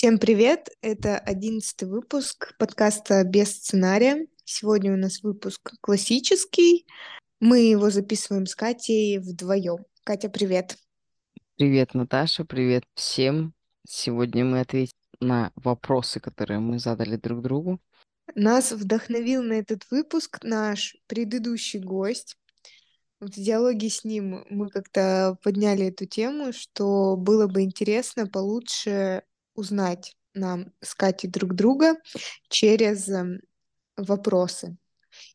Всем 0.00 0.18
привет! 0.18 0.70
Это 0.80 1.18
одиннадцатый 1.18 1.86
выпуск 1.86 2.54
подкаста 2.56 3.22
«Без 3.22 3.50
сценария». 3.50 4.26
Сегодня 4.46 4.94
у 4.94 4.96
нас 4.96 5.22
выпуск 5.22 5.74
классический. 5.82 6.86
Мы 7.38 7.58
его 7.68 7.90
записываем 7.90 8.46
с 8.46 8.54
Катей 8.54 9.18
вдвоем. 9.18 9.84
Катя, 10.04 10.30
привет! 10.30 10.78
Привет, 11.56 11.92
Наташа, 11.92 12.46
привет 12.46 12.84
всем. 12.94 13.52
Сегодня 13.86 14.46
мы 14.46 14.60
ответим 14.60 14.96
на 15.20 15.52
вопросы, 15.54 16.18
которые 16.18 16.60
мы 16.60 16.78
задали 16.78 17.16
друг 17.16 17.42
другу. 17.42 17.78
Нас 18.34 18.72
вдохновил 18.72 19.42
на 19.42 19.52
этот 19.52 19.82
выпуск 19.90 20.38
наш 20.42 20.96
предыдущий 21.08 21.78
гость. 21.78 22.38
В 23.20 23.28
диалоге 23.28 23.90
с 23.90 24.02
ним 24.04 24.46
мы 24.48 24.70
как-то 24.70 25.36
подняли 25.42 25.88
эту 25.88 26.06
тему, 26.06 26.54
что 26.54 27.16
было 27.18 27.48
бы 27.48 27.60
интересно 27.60 28.26
получше 28.26 29.24
узнать 29.54 30.14
нам 30.34 30.72
с 30.80 30.94
Катей 30.94 31.28
друг 31.28 31.54
друга 31.54 31.96
через 32.48 33.08
эм, 33.08 33.40
вопросы. 33.96 34.76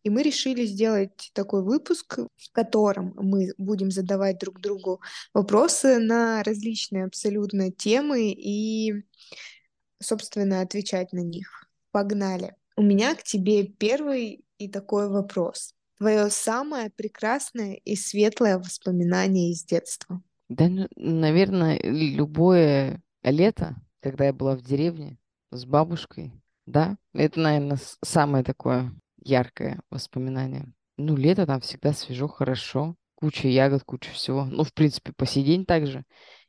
И 0.03 0.09
мы 0.09 0.23
решили 0.23 0.65
сделать 0.65 1.31
такой 1.33 1.63
выпуск, 1.63 2.19
в 2.19 2.51
котором 2.51 3.13
мы 3.17 3.53
будем 3.57 3.91
задавать 3.91 4.39
друг 4.39 4.59
другу 4.59 5.01
вопросы 5.33 5.99
на 5.99 6.43
различные 6.43 7.05
абсолютно 7.05 7.71
темы 7.71 8.31
и, 8.31 8.93
собственно, 10.01 10.61
отвечать 10.61 11.11
на 11.11 11.19
них. 11.19 11.69
Погнали. 11.91 12.55
У 12.77 12.81
меня 12.81 13.15
к 13.15 13.23
тебе 13.23 13.65
первый 13.65 14.45
и 14.57 14.69
такой 14.69 15.09
вопрос. 15.09 15.73
Твое 15.97 16.29
самое 16.29 16.89
прекрасное 16.89 17.75
и 17.75 17.95
светлое 17.95 18.57
воспоминание 18.57 19.51
из 19.51 19.63
детства? 19.63 20.21
Да, 20.49 20.67
ну, 20.67 20.87
наверное, 20.95 21.79
любое 21.81 23.01
лето, 23.23 23.75
когда 24.05 24.25
я 24.25 24.33
была 24.33 24.55
в 24.55 24.61
деревне 24.61 25.17
с 25.49 25.65
бабушкой, 25.65 26.31
да, 26.67 26.95
это, 27.15 27.39
наверное, 27.39 27.79
самое 28.03 28.43
такое 28.43 28.93
яркое 29.17 29.81
воспоминание. 29.89 30.71
Ну, 30.97 31.15
лето 31.15 31.47
там 31.47 31.59
всегда 31.59 31.91
свежо, 31.91 32.27
хорошо, 32.27 32.95
куча 33.15 33.47
ягод, 33.47 33.83
куча 33.83 34.11
всего. 34.11 34.45
Ну, 34.45 34.63
в 34.63 34.75
принципе, 34.75 35.11
по 35.11 35.25
сей 35.25 35.43
день 35.43 35.65
также. 35.65 36.05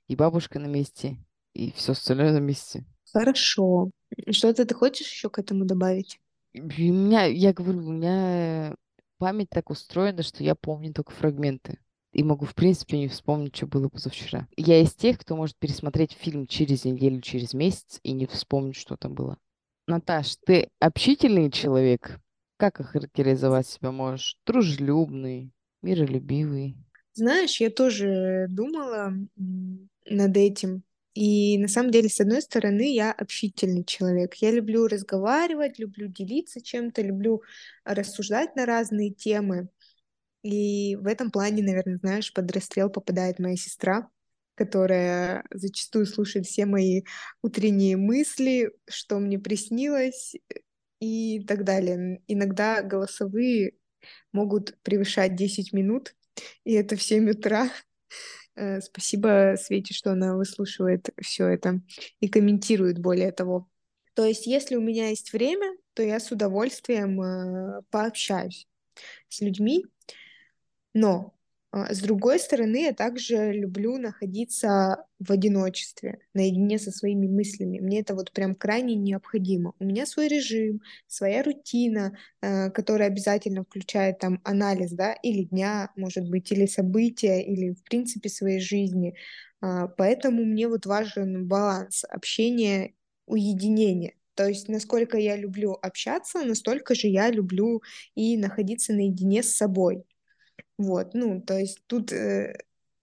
И 0.07 0.17
бабушка 0.17 0.59
на 0.59 0.67
месте, 0.67 1.17
и 1.55 1.73
все 1.73 1.93
остальное 1.93 2.33
на 2.33 2.41
месте. 2.41 2.85
Хорошо. 3.11 3.91
Что-то 4.31 4.67
ты 4.67 4.75
хочешь 4.75 5.11
еще 5.11 5.31
к 5.31 5.39
этому 5.39 5.65
добавить? 5.65 6.21
У 6.53 6.61
меня, 6.61 7.25
я 7.25 7.55
говорю, 7.55 7.79
у 7.79 7.91
меня 7.91 8.75
память 9.17 9.49
так 9.49 9.71
устроена, 9.71 10.23
что 10.23 10.45
я 10.45 10.55
помню 10.55 10.93
только 10.93 11.13
фрагменты 11.13 11.79
и 12.13 12.23
могу, 12.23 12.47
в 12.47 12.55
принципе, 12.55 12.99
не 12.99 13.09
вспомнить, 13.09 13.57
что 13.57 13.67
было 13.67 13.89
позавчера. 13.89 14.49
Я 14.57 14.81
из 14.81 14.95
тех, 14.95 15.19
кто 15.19 15.37
может 15.37 15.57
пересмотреть 15.59 16.13
фильм 16.13 16.47
через 16.47 16.85
неделю, 16.85 17.21
через 17.21 17.53
месяц 17.53 18.01
и 18.03 18.13
не 18.13 18.27
вспомнить, 18.27 18.77
что 18.77 18.97
там 18.97 19.15
было. 19.15 19.39
Наташ, 19.87 20.37
ты 20.45 20.69
общительный 20.81 21.51
человек? 21.51 22.19
Как 22.57 22.81
охарактеризовать 22.81 23.67
себя 23.67 23.93
можешь? 23.93 24.39
Дружелюбный, 24.47 25.53
миролюбивый? 25.83 26.77
Знаешь, 27.13 27.61
я 27.61 27.71
тоже 27.71 28.47
думала 28.49 29.13
над 30.07 30.37
этим. 30.37 30.83
И 31.15 31.57
на 31.57 31.69
самом 31.69 31.93
деле, 31.93 32.11
с 32.11 32.21
одной 32.21 32.43
стороны, 32.43 32.93
я 32.93 33.11
общительный 33.11 33.85
человек. 33.85 34.35
Я 34.35 34.51
люблю 34.51 34.87
разговаривать, 34.87 35.79
люблю 35.79 36.09
делиться 36.09 36.61
чем-то, 36.61 37.01
люблю 37.01 37.43
рассуждать 37.85 38.55
на 38.55 38.67
разные 38.67 39.13
темы. 39.13 39.69
И 40.47 40.95
в 40.95 41.09
этом 41.09 41.33
плане, 41.33 41.65
наверное, 41.65 41.99
знаешь, 41.99 42.33
под 42.33 42.53
расстрел 42.53 42.89
попадает 42.89 43.41
моя 43.41 43.57
сестра, 43.57 44.09
которая 44.55 45.45
зачастую 45.51 46.07
слушает 46.07 46.47
все 46.47 46.67
мои 46.67 47.03
утренние 47.43 47.97
мысли, 47.97 48.71
что 48.89 49.19
мне 49.19 49.41
приснилось 49.41 50.37
и 51.01 51.45
так 51.49 51.65
далее. 51.65 52.23
Иногда 52.29 52.81
голосовые 52.83 53.73
могут 54.31 54.81
превышать 54.83 55.35
10 55.35 55.73
минут, 55.73 56.15
и 56.63 56.75
это 56.75 56.95
в 56.95 57.03
7 57.03 57.29
утра. 57.31 57.69
Э, 58.55 58.81
спасибо 58.81 59.57
Свете, 59.59 59.95
что 59.95 60.13
она 60.13 60.37
выслушивает 60.37 61.09
все 61.21 61.49
это 61.49 61.81
и 62.21 62.29
комментирует 62.29 63.01
более 63.01 63.33
того. 63.33 63.69
То 64.15 64.25
есть, 64.25 64.47
если 64.47 64.77
у 64.77 64.81
меня 64.81 65.09
есть 65.09 65.33
время, 65.33 65.77
то 65.95 66.05
я 66.05 66.21
с 66.21 66.31
удовольствием 66.31 67.21
э, 67.21 67.83
пообщаюсь 67.91 68.69
с 69.29 69.41
людьми, 69.41 69.85
но 70.97 71.35
а, 71.73 71.93
с 71.93 72.01
другой 72.01 72.39
стороны, 72.39 72.85
я 72.85 72.93
также 72.93 73.53
люблю 73.53 73.99
находиться 73.99 75.05
в 75.19 75.31
одиночестве, 75.33 76.21
наедине 76.33 76.79
со 76.79 76.91
своими 76.91 77.27
мыслями. 77.27 77.81
Мне 77.81 78.01
это 78.01 78.15
вот 78.15 78.33
прям 78.33 78.55
крайне 78.55 78.95
необходимо. 78.95 79.75
У 79.79 79.85
меня 79.85 80.07
свой 80.07 80.29
режим, 80.29 80.81
своя 81.07 81.43
рутина, 81.43 82.17
э, 82.41 82.71
которая 82.71 83.09
обязательно 83.09 83.65
включает 83.65 84.19
там 84.21 84.41
анализ, 84.45 84.93
да, 84.93 85.13
или 85.23 85.43
дня, 85.45 85.91
может 85.97 86.29
быть, 86.31 86.51
или 86.53 86.67
события, 86.67 87.43
или 87.43 87.73
в 87.75 87.83
принципе 87.85 88.29
своей 88.31 88.61
жизни. 88.61 89.15
А, 89.61 89.89
поэтому 89.89 90.45
мне 90.45 90.69
вот 90.69 90.87
важен 90.87 91.47
баланс 91.47 92.05
общения, 92.09 92.95
уединения. 93.27 94.15
То 94.35 94.47
есть, 94.49 94.69
насколько 94.69 95.19
я 95.19 95.37
люблю 95.37 95.73
общаться, 95.83 96.43
настолько 96.45 96.95
же 96.95 97.09
я 97.09 97.31
люблю 97.31 97.83
и 98.15 98.37
находиться 98.37 98.93
наедине 98.93 99.43
с 99.43 99.55
собой. 99.57 100.05
Вот, 100.79 101.15
ну, 101.15 101.41
то 101.41 101.59
есть 101.59 101.81
тут, 101.87 102.13
э, 102.13 102.59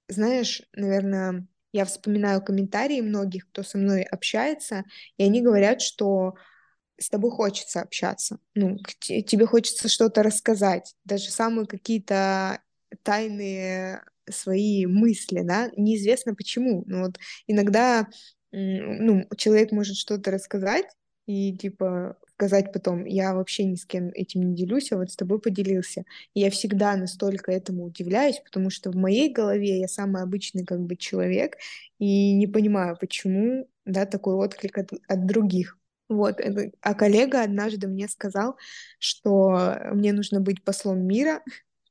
знаешь, 0.08 0.62
наверное, 0.74 1.48
я 1.72 1.86
вспоминаю 1.86 2.44
комментарии 2.44 3.02
многих, 3.02 3.48
кто 3.50 3.64
со 3.64 3.78
мной 3.80 4.04
общается, 4.04 4.84
и 5.18 5.24
они 5.24 5.42
говорят, 5.42 5.82
что 5.82 6.36
с 7.00 7.10
тобой 7.10 7.32
хочется 7.32 7.82
общаться, 7.82 8.40
ну, 8.56 8.78
тебе 9.00 9.46
хочется 9.48 9.90
что-то 9.90 10.24
рассказать, 10.24 10.96
даже 11.06 11.32
самые 11.32 11.68
какие-то 11.68 12.62
тайные 13.04 14.04
свои 14.30 14.86
мысли, 14.88 15.42
да, 15.44 15.72
неизвестно 15.78 16.36
почему, 16.36 16.84
но 16.88 17.04
вот 17.06 17.20
иногда, 17.48 18.08
ну, 18.52 19.26
человек 19.38 19.72
может 19.72 19.98
что-то 19.98 20.32
рассказать, 20.32 20.86
и 21.28 21.58
типа 21.58 22.18
сказать 22.44 22.74
потом, 22.74 23.06
я 23.06 23.34
вообще 23.34 23.64
ни 23.64 23.76
с 23.76 23.86
кем 23.86 24.10
этим 24.10 24.42
не 24.42 24.56
делюсь, 24.56 24.92
а 24.92 24.98
вот 24.98 25.12
с 25.12 25.16
тобой 25.16 25.40
поделился. 25.40 26.04
И 26.34 26.42
я 26.42 26.50
всегда 26.50 26.96
настолько 26.98 27.52
этому 27.52 27.86
удивляюсь, 27.86 28.42
потому 28.44 28.70
что 28.70 28.92
в 28.92 28.96
моей 28.96 29.32
голове 29.32 29.80
я 29.80 29.88
самый 29.88 30.22
обычный 30.22 30.66
как 30.66 30.82
бы 30.82 30.98
человек, 30.98 31.56
и 32.00 32.34
не 32.34 32.48
понимаю, 32.48 32.98
почему, 33.00 33.70
да, 33.86 34.06
такой 34.06 34.36
отклик 34.36 34.78
от, 34.78 34.92
от 35.08 35.26
других. 35.26 35.78
Вот, 36.10 36.40
а 36.82 36.94
коллега 36.96 37.44
однажды 37.44 37.88
мне 37.88 38.10
сказал, 38.10 38.58
что 39.00 39.78
мне 39.94 40.12
нужно 40.12 40.42
быть 40.42 40.64
послом 40.64 41.08
мира, 41.08 41.42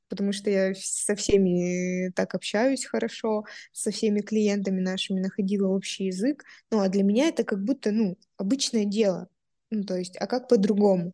потому 0.07 0.33
что 0.33 0.51
я 0.51 0.75
со 0.75 1.15
всеми 1.15 2.11
так 2.11 2.35
общаюсь 2.35 2.85
хорошо, 2.85 3.45
со 3.71 3.89
всеми 3.89 4.21
клиентами 4.21 4.79
нашими 4.81 5.19
находила 5.19 5.67
общий 5.67 6.05
язык. 6.05 6.45
Ну, 6.71 6.79
а 6.81 6.89
для 6.89 7.01
меня 7.03 7.29
это 7.29 7.43
как 7.43 7.63
будто, 7.63 7.91
ну, 7.91 8.19
обычное 8.37 8.85
дело. 8.85 9.29
Ну, 9.73 9.83
то 9.83 9.95
есть, 9.97 10.15
а 10.19 10.27
как 10.27 10.47
по-другому? 10.49 11.13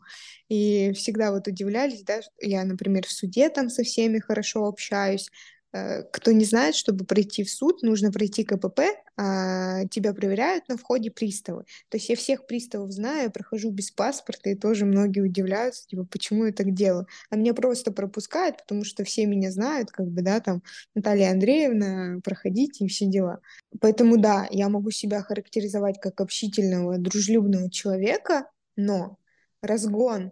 И 0.50 0.92
всегда 0.94 1.32
вот 1.32 1.48
удивлялись, 1.48 2.04
да, 2.04 2.20
я, 2.42 2.64
например, 2.66 3.06
в 3.08 3.12
суде 3.12 3.50
там 3.50 3.70
со 3.70 3.84
всеми 3.84 4.20
хорошо 4.20 4.66
общаюсь, 4.66 5.30
кто 5.72 6.32
не 6.32 6.46
знает, 6.46 6.76
чтобы 6.76 7.06
пройти 7.06 7.44
в 7.44 7.50
суд, 7.52 7.84
нужно 7.84 8.12
пройти 8.12 8.44
КПП, 8.44 8.82
а 9.18 9.86
тебя 9.88 10.14
проверяют 10.14 10.68
на 10.68 10.78
входе 10.78 11.12
приставы. 11.12 11.66
То 11.90 11.98
есть 11.98 12.10
я 12.10 12.16
всех 12.16 12.48
приставов 12.48 12.92
знаю, 12.92 13.32
прохожу 13.32 13.70
без 13.70 13.92
паспорта, 13.92 14.50
и 14.50 14.56
тоже 14.56 14.86
многие 14.86 15.20
удивляются, 15.20 15.86
типа, 15.88 16.06
почему 16.06 16.46
я 16.46 16.54
так 16.54 16.74
делаю. 16.74 17.06
А 17.30 17.36
меня 17.36 17.54
просто 17.54 17.92
пропускают, 17.92 18.58
потому 18.58 18.84
что 18.84 19.04
все 19.04 19.28
меня 19.28 19.52
знают, 19.52 19.92
как 19.92 20.08
бы, 20.08 20.22
да, 20.24 20.40
там, 20.40 20.64
Наталья 20.96 21.32
Андреевна, 21.32 22.20
проходите 22.24 22.86
и 22.86 22.88
все 22.88 23.06
дела. 23.06 23.40
Поэтому, 23.80 24.18
да, 24.18 24.48
я 24.50 24.70
могу 24.70 24.90
себя 24.90 25.22
характеризовать 25.22 26.00
как 26.00 26.22
общительного, 26.22 26.98
дружелюбного 26.98 27.70
человека, 27.70 28.50
но 28.76 29.18
разгон 29.62 30.32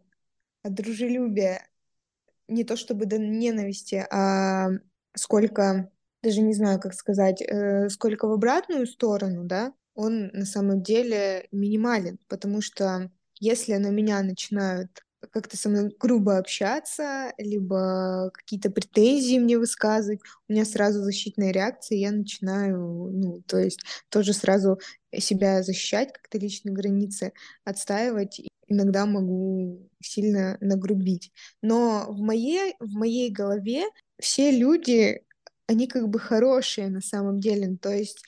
от 0.63 0.73
дружелюбия 0.73 1.67
не 2.47 2.63
то 2.63 2.77
чтобы 2.77 3.05
до 3.05 3.17
ненависти, 3.17 4.05
а 4.09 4.69
сколько, 5.17 5.91
даже 6.23 6.41
не 6.41 6.53
знаю, 6.53 6.79
как 6.79 6.93
сказать, 6.93 7.41
э, 7.41 7.89
сколько 7.89 8.27
в 8.27 8.33
обратную 8.33 8.87
сторону, 8.87 9.43
да, 9.45 9.73
он 9.95 10.27
на 10.33 10.45
самом 10.45 10.83
деле 10.83 11.47
минимален, 11.51 12.19
потому 12.29 12.61
что 12.61 13.11
если 13.39 13.75
на 13.75 13.89
меня 13.89 14.21
начинают 14.23 15.03
как-то 15.31 15.57
со 15.57 15.69
мной 15.69 15.95
грубо 15.99 16.37
общаться, 16.37 17.33
либо 17.37 18.31
какие-то 18.33 18.69
претензии 18.69 19.39
мне 19.39 19.57
высказывать, 19.57 20.21
у 20.47 20.53
меня 20.53 20.65
сразу 20.65 21.01
защитная 21.01 21.51
реакция, 21.51 21.97
я 21.97 22.11
начинаю, 22.11 22.77
ну, 23.11 23.41
то 23.47 23.57
есть 23.57 23.81
тоже 24.09 24.33
сразу 24.33 24.79
себя 25.17 25.63
защищать, 25.63 26.13
как-то 26.13 26.37
личные 26.37 26.73
границы 26.73 27.33
отстаивать, 27.63 28.41
иногда 28.67 29.05
могу 29.05 29.89
сильно 30.01 30.57
нагрубить. 30.61 31.31
Но 31.61 32.05
в 32.09 32.19
моей, 32.19 32.75
в 32.79 32.93
моей 32.93 33.31
голове 33.31 33.85
все 34.19 34.51
люди, 34.51 35.21
они 35.67 35.87
как 35.87 36.09
бы 36.09 36.19
хорошие 36.19 36.89
на 36.89 37.01
самом 37.01 37.39
деле, 37.39 37.77
то 37.77 37.91
есть 37.91 38.23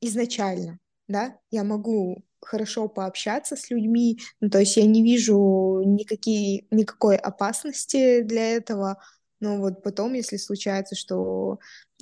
изначально, 0.00 0.78
да, 1.08 1.38
я 1.50 1.64
могу 1.64 2.24
хорошо 2.40 2.88
пообщаться 2.88 3.56
с 3.56 3.70
людьми, 3.70 4.18
ну, 4.40 4.50
то 4.50 4.58
есть 4.58 4.76
я 4.76 4.86
не 4.86 5.02
вижу 5.02 5.82
никакие, 5.84 6.66
никакой 6.70 7.16
опасности 7.16 8.22
для 8.22 8.56
этого, 8.56 9.02
но 9.40 9.58
вот 9.58 9.82
потом, 9.82 10.14
если 10.14 10.36
случается, 10.36 10.94
что 10.94 11.58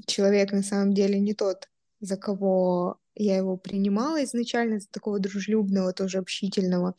человек 0.06 0.52
на 0.52 0.62
самом 0.62 0.94
деле 0.94 1.18
не 1.18 1.34
тот, 1.34 1.68
за 2.00 2.16
кого 2.16 2.98
я 3.14 3.36
его 3.36 3.56
принимала 3.56 4.22
изначально, 4.24 4.80
за 4.80 4.88
такого 4.88 5.18
дружелюбного, 5.18 5.92
тоже 5.92 6.18
общительного, 6.18 6.94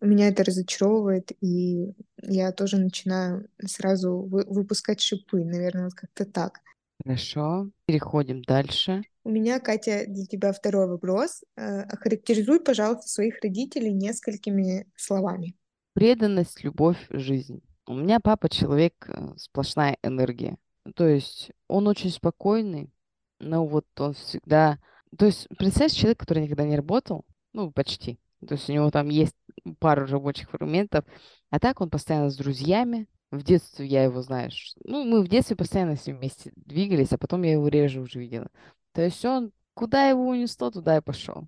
меня 0.00 0.28
это 0.28 0.44
разочаровывает, 0.44 1.32
и 1.42 1.92
я 2.22 2.52
тоже 2.52 2.78
начинаю 2.78 3.48
сразу 3.66 4.22
вы- 4.22 4.46
выпускать 4.46 5.00
шипы, 5.00 5.44
наверное, 5.44 5.84
вот 5.84 5.94
как-то 5.94 6.24
так. 6.24 6.60
Хорошо, 7.04 7.70
переходим 7.86 8.42
дальше. 8.42 9.02
У 9.24 9.30
меня, 9.30 9.60
Катя, 9.60 10.04
для 10.06 10.26
тебя 10.26 10.52
второй 10.52 10.86
вопрос. 10.86 11.42
Э, 11.56 11.82
Охарактеризуй, 11.82 12.60
пожалуйста, 12.60 13.08
своих 13.08 13.40
родителей 13.42 13.92
несколькими 13.92 14.86
словами. 14.96 15.54
Преданность, 15.94 16.62
любовь, 16.62 16.98
жизнь. 17.10 17.62
У 17.86 17.94
меня 17.94 18.20
папа 18.20 18.48
человек, 18.48 18.94
э, 19.08 19.34
сплошная 19.36 19.96
энергия. 20.02 20.56
То 20.94 21.06
есть 21.06 21.50
он 21.68 21.86
очень 21.88 22.10
спокойный, 22.10 22.92
но 23.38 23.66
вот 23.66 23.86
он 23.98 24.14
всегда... 24.14 24.78
То 25.16 25.26
есть 25.26 25.48
представь 25.58 25.92
человек, 25.92 26.18
который 26.18 26.44
никогда 26.44 26.64
не 26.64 26.76
работал, 26.76 27.24
ну, 27.52 27.72
почти. 27.72 28.20
То 28.46 28.54
есть 28.54 28.68
у 28.70 28.72
него 28.72 28.90
там 28.90 29.08
есть 29.08 29.34
пару 29.78 30.06
рабочих 30.06 30.48
моментов, 30.58 31.04
а 31.50 31.58
так 31.58 31.80
он 31.80 31.90
постоянно 31.90 32.30
с 32.30 32.36
друзьями. 32.36 33.06
В 33.30 33.42
детстве 33.44 33.86
я 33.86 34.04
его, 34.04 34.22
знаешь, 34.22 34.74
ну, 34.84 35.04
мы 35.04 35.22
в 35.22 35.28
детстве 35.28 35.54
постоянно 35.56 35.96
с 35.96 36.06
ним 36.06 36.18
вместе 36.18 36.52
двигались, 36.56 37.12
а 37.12 37.18
потом 37.18 37.42
я 37.42 37.52
его 37.52 37.68
реже 37.68 38.00
уже 38.00 38.18
видела. 38.18 38.48
То 38.92 39.02
есть 39.02 39.24
он, 39.24 39.52
куда 39.74 40.08
его 40.08 40.28
унесло, 40.28 40.70
туда 40.70 40.96
и 40.96 41.00
пошел. 41.00 41.46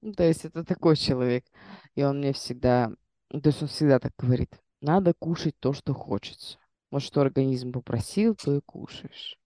Ну, 0.00 0.12
то 0.12 0.24
есть 0.24 0.44
это 0.44 0.64
такой 0.64 0.96
человек. 0.96 1.44
И 1.94 2.02
он 2.02 2.18
мне 2.18 2.32
всегда, 2.32 2.92
ну, 3.30 3.40
то 3.40 3.48
есть 3.50 3.62
он 3.62 3.68
всегда 3.68 3.98
так 4.00 4.12
говорит, 4.18 4.50
надо 4.80 5.14
кушать 5.18 5.54
то, 5.60 5.72
что 5.72 5.94
хочется. 5.94 6.58
Вот 6.90 7.02
что 7.02 7.20
организм 7.20 7.72
попросил, 7.72 8.34
то 8.34 8.56
и 8.56 8.60
кушаешь. 8.60 9.38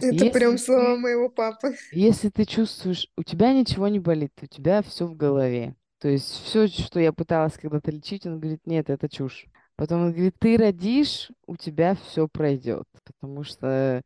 Это 0.00 0.26
прям 0.26 0.52
Если 0.52 0.64
слова 0.64 0.94
ты, 0.94 1.00
моего 1.00 1.28
папы. 1.28 1.74
если 1.90 2.28
ты 2.30 2.44
чувствуешь, 2.44 3.08
у 3.16 3.22
тебя 3.22 3.52
ничего 3.52 3.88
не 3.88 3.98
болит, 4.00 4.32
у 4.42 4.46
тебя 4.46 4.82
все 4.82 5.06
в 5.06 5.16
голове. 5.16 5.76
То 5.98 6.08
есть 6.08 6.26
все, 6.44 6.66
что 6.68 7.00
я 7.00 7.12
пыталась 7.12 7.54
когда-то 7.58 7.90
лечить, 7.90 8.26
он 8.26 8.38
говорит, 8.40 8.66
нет, 8.66 8.90
это 8.90 9.08
чушь. 9.08 9.46
Потом 9.78 10.06
он 10.06 10.12
говорит, 10.12 10.34
ты 10.40 10.56
родишь, 10.56 11.30
у 11.46 11.56
тебя 11.56 11.94
все 11.94 12.26
пройдет. 12.26 12.82
Потому 13.04 13.44
что, 13.44 14.02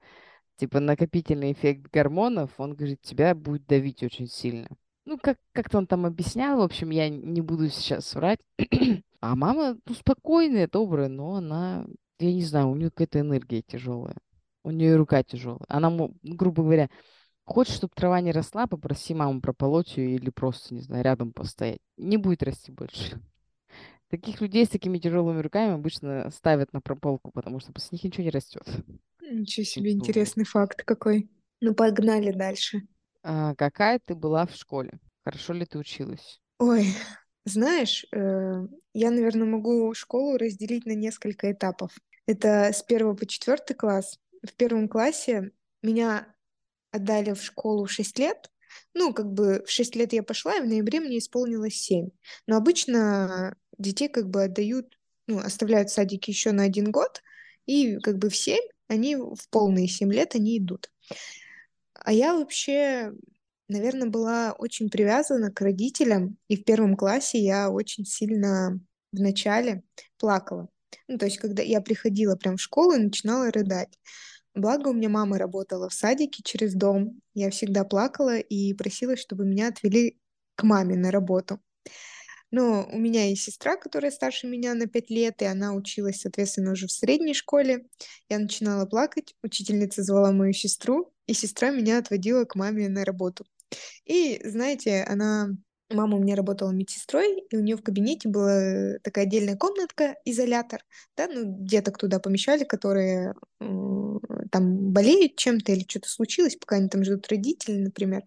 типа, 0.56 0.80
накопительный 0.80 1.52
эффект 1.52 1.90
гормонов, 1.90 2.50
он 2.58 2.74
говорит, 2.74 3.00
тебя 3.00 3.34
будет 3.34 3.66
давить 3.66 4.02
очень 4.02 4.28
сильно. 4.28 4.69
Ну, 5.06 5.16
как, 5.16 5.38
как-то 5.52 5.78
он 5.78 5.86
там 5.86 6.04
объяснял, 6.04 6.58
в 6.58 6.62
общем, 6.62 6.90
я 6.90 7.08
не 7.08 7.40
буду 7.40 7.70
сейчас 7.70 8.14
врать. 8.14 8.38
А 9.24 9.36
мама, 9.36 9.78
ну, 9.86 9.94
спокойная, 9.94 10.66
добрая, 10.66 11.08
но 11.08 11.36
она, 11.36 11.86
я 12.19 12.34
не 12.34 12.42
знаю, 12.42 12.70
у 12.70 12.74
нее 12.74 12.90
какая-то 12.90 13.20
энергия 13.20 13.62
тяжелая. 13.62 14.16
У 14.64 14.72
нее 14.72 14.96
рука 14.96 15.22
тяжелая. 15.22 15.64
Она, 15.69 15.90
ну, 15.90 16.12
грубо 16.24 16.64
говоря, 16.64 16.90
хочешь, 17.44 17.76
чтобы 17.76 17.92
трава 17.94 18.20
не 18.20 18.32
росла, 18.32 18.66
попроси 18.66 19.14
маму 19.14 19.40
прополоть 19.40 19.96
ее 19.96 20.16
или 20.16 20.30
просто, 20.30 20.74
не 20.74 20.80
знаю, 20.80 21.04
рядом 21.04 21.32
постоять. 21.32 21.78
Не 21.96 22.16
будет 22.16 22.42
расти 22.42 22.72
больше. 22.72 23.20
Таких 24.12 24.42
людей 24.42 24.66
с 24.66 24.68
такими 24.68 24.98
тяжелыми 24.98 25.40
руками 25.40 25.72
обычно 25.72 26.30
ставят 26.30 26.74
на 26.74 26.82
прополку, 26.82 27.30
потому 27.32 27.60
что 27.60 27.72
после 27.72 27.96
них 27.96 28.04
ничего 28.04 28.24
не 28.24 28.30
растет. 28.30 28.62
Ничего 29.22 29.64
себе, 29.64 29.92
интересный 29.92 30.44
факт 30.44 30.82
какой. 30.82 31.30
Ну, 31.62 31.74
погнали 31.74 32.30
дальше. 32.30 32.82
А 33.22 33.54
какая 33.54 33.98
ты 34.04 34.14
была 34.14 34.44
в 34.44 34.54
школе? 34.54 35.00
Хорошо 35.24 35.54
ли 35.54 35.64
ты 35.64 35.78
училась? 35.78 36.42
Ой, 36.58 36.88
знаешь, 37.46 38.04
э, 38.12 38.66
я, 38.92 39.10
наверное, 39.10 39.46
могу 39.46 39.94
школу 39.94 40.36
разделить 40.36 40.84
на 40.84 40.92
несколько 40.92 41.50
этапов. 41.50 41.96
Это 42.26 42.70
с 42.70 42.82
первого 42.82 43.14
по 43.14 43.24
четвертый 43.24 43.72
класс. 43.72 44.18
В 44.46 44.52
первом 44.52 44.90
классе 44.90 45.52
меня 45.80 46.26
отдали 46.90 47.32
в 47.32 47.42
школу 47.42 47.86
в 47.86 47.90
6 47.90 48.18
лет. 48.18 48.50
Ну, 48.92 49.14
как 49.14 49.32
бы 49.32 49.64
в 49.66 49.70
6 49.70 49.96
лет 49.96 50.12
я 50.12 50.22
пошла, 50.22 50.56
и 50.56 50.60
в 50.60 50.66
ноябре 50.66 51.00
мне 51.00 51.16
исполнилось 51.16 51.76
7. 51.76 52.10
Но 52.46 52.58
обычно 52.58 53.56
детей 53.78 54.08
как 54.08 54.28
бы 54.28 54.44
отдают, 54.44 54.98
ну, 55.26 55.38
оставляют 55.38 55.90
в 55.90 55.94
садике 55.94 56.32
еще 56.32 56.52
на 56.52 56.64
один 56.64 56.90
год, 56.90 57.22
и 57.66 57.98
как 57.98 58.19
бы 58.19 58.28
в 58.28 58.36
7 58.36 58.60
они 58.88 59.16
в 59.16 59.48
полные 59.50 59.88
7 59.88 60.12
лет 60.12 60.34
они 60.34 60.58
идут. 60.58 60.90
А 61.94 62.12
я 62.12 62.34
вообще, 62.34 63.12
наверное, 63.69 64.08
была 64.08 64.52
очень 64.52 64.90
привязана 64.90 65.50
к 65.50 65.60
родителям, 65.60 66.36
и 66.48 66.56
в 66.56 66.64
первом 66.64 66.96
классе 66.96 67.38
я 67.38 67.70
очень 67.70 68.04
сильно 68.04 68.80
в 69.12 69.20
начале 69.20 69.82
плакала. 70.19 70.69
Ну, 71.08 71.19
то 71.19 71.26
есть, 71.26 71.38
когда 71.38 71.62
я 71.62 71.80
приходила 71.80 72.36
прям 72.36 72.56
в 72.56 72.60
школу 72.60 72.94
и 72.94 73.02
начинала 73.02 73.50
рыдать. 73.50 73.98
Благо, 74.54 74.88
у 74.88 74.92
меня 74.92 75.08
мама 75.08 75.38
работала 75.38 75.88
в 75.88 75.94
садике 75.94 76.42
через 76.44 76.74
дом. 76.74 77.20
Я 77.34 77.50
всегда 77.50 77.84
плакала 77.84 78.38
и 78.38 78.74
просила, 78.74 79.16
чтобы 79.16 79.46
меня 79.46 79.69
отвели 79.69 80.19
к 80.56 80.62
маме 80.62 80.96
на 80.96 81.10
работу. 81.10 81.58
Но 82.52 82.88
у 82.93 82.99
меня 82.99 83.28
есть 83.28 83.43
сестра, 83.43 83.76
которая 83.76 84.12
старше 84.12 84.46
меня 84.46 84.75
на 84.75 84.87
пять 84.87 85.10
лет, 85.10 85.43
и 85.43 85.46
она 85.46 85.75
училась, 85.75 86.20
соответственно, 86.20 86.72
уже 86.72 86.87
в 86.87 86.93
средней 86.93 87.34
школе. 87.34 87.87
Я 88.28 88.38
начинала 88.38 88.87
плакать, 88.87 89.34
учительница 89.43 90.04
звала 90.04 90.31
мою 90.31 90.52
сестру, 90.52 91.12
и 91.26 91.32
сестра 91.34 91.70
меня 91.70 91.99
отводила 91.99 92.44
к 92.44 92.54
маме 92.54 92.88
на 92.88 93.04
работу. 93.04 93.44
И, 94.04 94.40
знаете, 94.44 95.02
она... 95.02 95.49
Мама 95.94 96.16
у 96.16 96.22
меня 96.22 96.37
работала 96.37 96.70
медсестрой, 96.70 97.44
и 97.50 97.56
у 97.56 97.60
нее 97.60 97.76
в 97.76 97.82
кабинете 97.82 98.26
была 98.26 98.98
такая 99.02 99.26
отдельная 99.26 99.58
комнатка, 99.58 100.16
изолятор, 100.25 100.81
да, 101.19 101.28
ну, 101.28 101.43
деток 101.44 101.98
туда 101.98 102.19
помещали, 102.19 102.64
которые 102.64 103.34
там 104.50 104.93
болеют 104.93 105.37
чем-то 105.37 105.72
или 105.72 105.84
что-то 105.87 106.08
случилось, 106.08 106.56
пока 106.56 106.76
они 106.76 106.88
там 106.88 107.05
ждут 107.05 107.28
родителей, 107.28 107.82
например. 107.82 108.22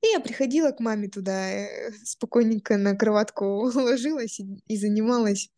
И 0.00 0.06
я 0.12 0.20
приходила 0.20 0.70
к 0.70 0.80
маме 0.80 1.08
туда, 1.08 1.50
э, 1.50 1.92
спокойненько 2.04 2.76
на 2.76 2.94
кроватку 2.94 3.44
ложилась 3.74 4.38
и, 4.40 4.46
и 4.68 4.76
занималась 4.76 5.50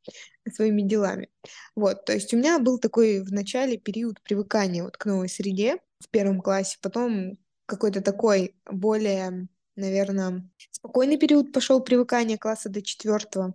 своими 0.53 0.83
делами. 0.83 1.29
Вот, 1.77 2.05
то 2.05 2.13
есть 2.13 2.33
у 2.33 2.37
меня 2.37 2.59
был 2.59 2.79
такой 2.79 3.21
в 3.21 3.33
начале 3.33 3.77
период 3.77 4.21
привыкания 4.23 4.83
вот 4.83 4.97
к 4.97 5.05
новой 5.05 5.29
среде 5.29 5.77
в 6.01 6.09
первом 6.09 6.41
классе, 6.41 6.79
потом 6.81 7.39
какой-то 7.67 8.01
такой 8.01 8.57
более, 8.67 9.49
наверное, 9.77 10.49
спокойный 10.71 11.19
период 11.19 11.53
пошел 11.53 11.81
привыкания 11.81 12.39
класса 12.39 12.69
до 12.69 12.83
четвертого. 12.83 13.55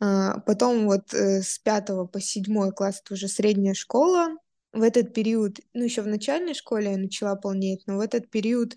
А, 0.00 0.40
Потом 0.40 0.86
вот 0.86 1.14
э, 1.14 1.42
с 1.42 1.58
пятого 1.58 2.06
по 2.06 2.20
седьмой 2.20 2.72
класс 2.72 3.00
это 3.04 3.14
уже 3.14 3.28
средняя 3.28 3.74
школа. 3.74 4.36
В 4.72 4.82
этот 4.82 5.14
период, 5.14 5.60
ну 5.72 5.84
еще 5.84 6.02
в 6.02 6.06
начальной 6.08 6.54
школе 6.54 6.92
я 6.92 6.98
начала 6.98 7.34
полнеть, 7.36 7.84
но 7.86 7.96
в 7.96 8.00
этот 8.00 8.30
период 8.30 8.76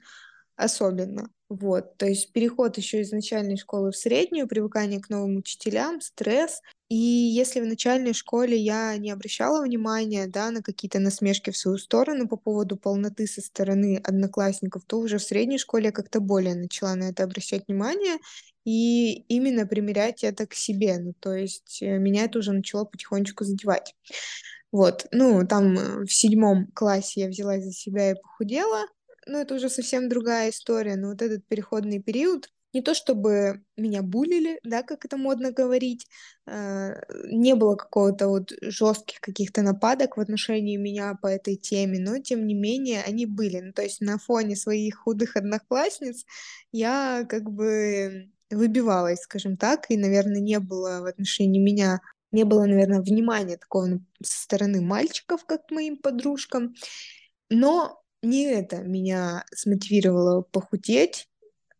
особенно. 0.59 1.29
Вот, 1.49 1.97
то 1.97 2.05
есть 2.05 2.31
переход 2.31 2.77
еще 2.77 3.01
из 3.01 3.11
начальной 3.11 3.57
школы 3.57 3.91
в 3.91 3.97
среднюю, 3.97 4.47
привыкание 4.47 4.99
к 4.99 5.09
новым 5.09 5.37
учителям, 5.37 5.99
стресс. 5.99 6.61
И 6.89 6.95
если 6.95 7.59
в 7.59 7.65
начальной 7.65 8.13
школе 8.13 8.55
я 8.55 8.95
не 8.97 9.09
обращала 9.09 9.63
внимания, 9.63 10.27
да, 10.27 10.51
на 10.51 10.61
какие-то 10.61 10.99
насмешки 10.99 11.49
в 11.49 11.57
свою 11.57 11.79
сторону 11.79 12.27
по 12.27 12.35
поводу 12.37 12.77
полноты 12.77 13.25
со 13.25 13.41
стороны 13.41 13.99
одноклассников, 14.03 14.83
то 14.85 14.99
уже 14.99 15.17
в 15.17 15.23
средней 15.23 15.57
школе 15.57 15.85
я 15.85 15.91
как-то 15.91 16.19
более 16.19 16.53
начала 16.53 16.93
на 16.95 17.09
это 17.09 17.23
обращать 17.23 17.67
внимание 17.67 18.17
и 18.63 19.13
именно 19.27 19.65
примерять 19.65 20.23
это 20.23 20.45
к 20.45 20.53
себе. 20.53 20.99
Ну, 20.99 21.13
то 21.19 21.33
есть 21.33 21.81
э, 21.81 21.97
меня 21.97 22.25
это 22.25 22.39
уже 22.39 22.51
начало 22.51 22.85
потихонечку 22.85 23.43
задевать. 23.43 23.95
Вот, 24.71 25.07
ну, 25.11 25.47
там 25.47 25.77
э, 25.77 26.05
в 26.05 26.13
седьмом 26.13 26.67
классе 26.73 27.21
я 27.21 27.27
взялась 27.27 27.63
за 27.63 27.71
себя 27.71 28.11
и 28.11 28.15
похудела, 28.15 28.85
но 29.29 29.39
это 29.39 29.55
уже 29.55 29.69
совсем 29.69 30.09
другая 30.09 30.49
история. 30.49 30.95
Но 30.95 31.09
вот 31.09 31.21
этот 31.21 31.45
переходный 31.47 32.01
период, 32.01 32.49
не 32.73 32.81
то 32.81 32.93
чтобы 32.93 33.63
меня 33.77 34.01
булили, 34.03 34.59
да, 34.63 34.83
как 34.83 35.05
это 35.05 35.17
модно 35.17 35.51
говорить, 35.51 36.07
э, 36.47 37.01
не 37.31 37.55
было 37.55 37.75
какого-то 37.75 38.27
вот 38.27 38.51
жестких 38.61 39.21
каких-то 39.21 39.61
нападок 39.61 40.17
в 40.17 40.19
отношении 40.19 40.77
меня 40.77 41.15
по 41.21 41.27
этой 41.27 41.55
теме, 41.55 41.99
но 41.99 42.19
тем 42.19 42.45
не 42.45 42.53
менее 42.53 43.01
они 43.03 43.25
были. 43.25 43.59
Ну, 43.59 43.73
то 43.73 43.81
есть 43.81 44.01
на 44.01 44.17
фоне 44.19 44.55
своих 44.55 44.99
худых 44.99 45.35
одноклассниц 45.35 46.25
я 46.71 47.25
как 47.29 47.49
бы 47.49 48.29
выбивалась, 48.51 49.21
скажем 49.21 49.57
так, 49.57 49.85
и, 49.89 49.97
наверное, 49.97 50.41
не 50.41 50.59
было 50.59 51.01
в 51.01 51.05
отношении 51.05 51.59
меня 51.59 52.01
не 52.31 52.43
было, 52.43 52.65
наверное, 52.65 53.01
внимания 53.01 53.57
такого 53.57 53.87
со 54.23 54.43
стороны 54.43 54.81
мальчиков, 54.81 55.45
как 55.45 55.71
моим 55.71 55.97
подружкам. 55.97 56.75
Но 57.49 58.01
не 58.21 58.45
это 58.45 58.77
меня 58.83 59.45
смотивировало 59.53 60.41
похудеть. 60.41 61.27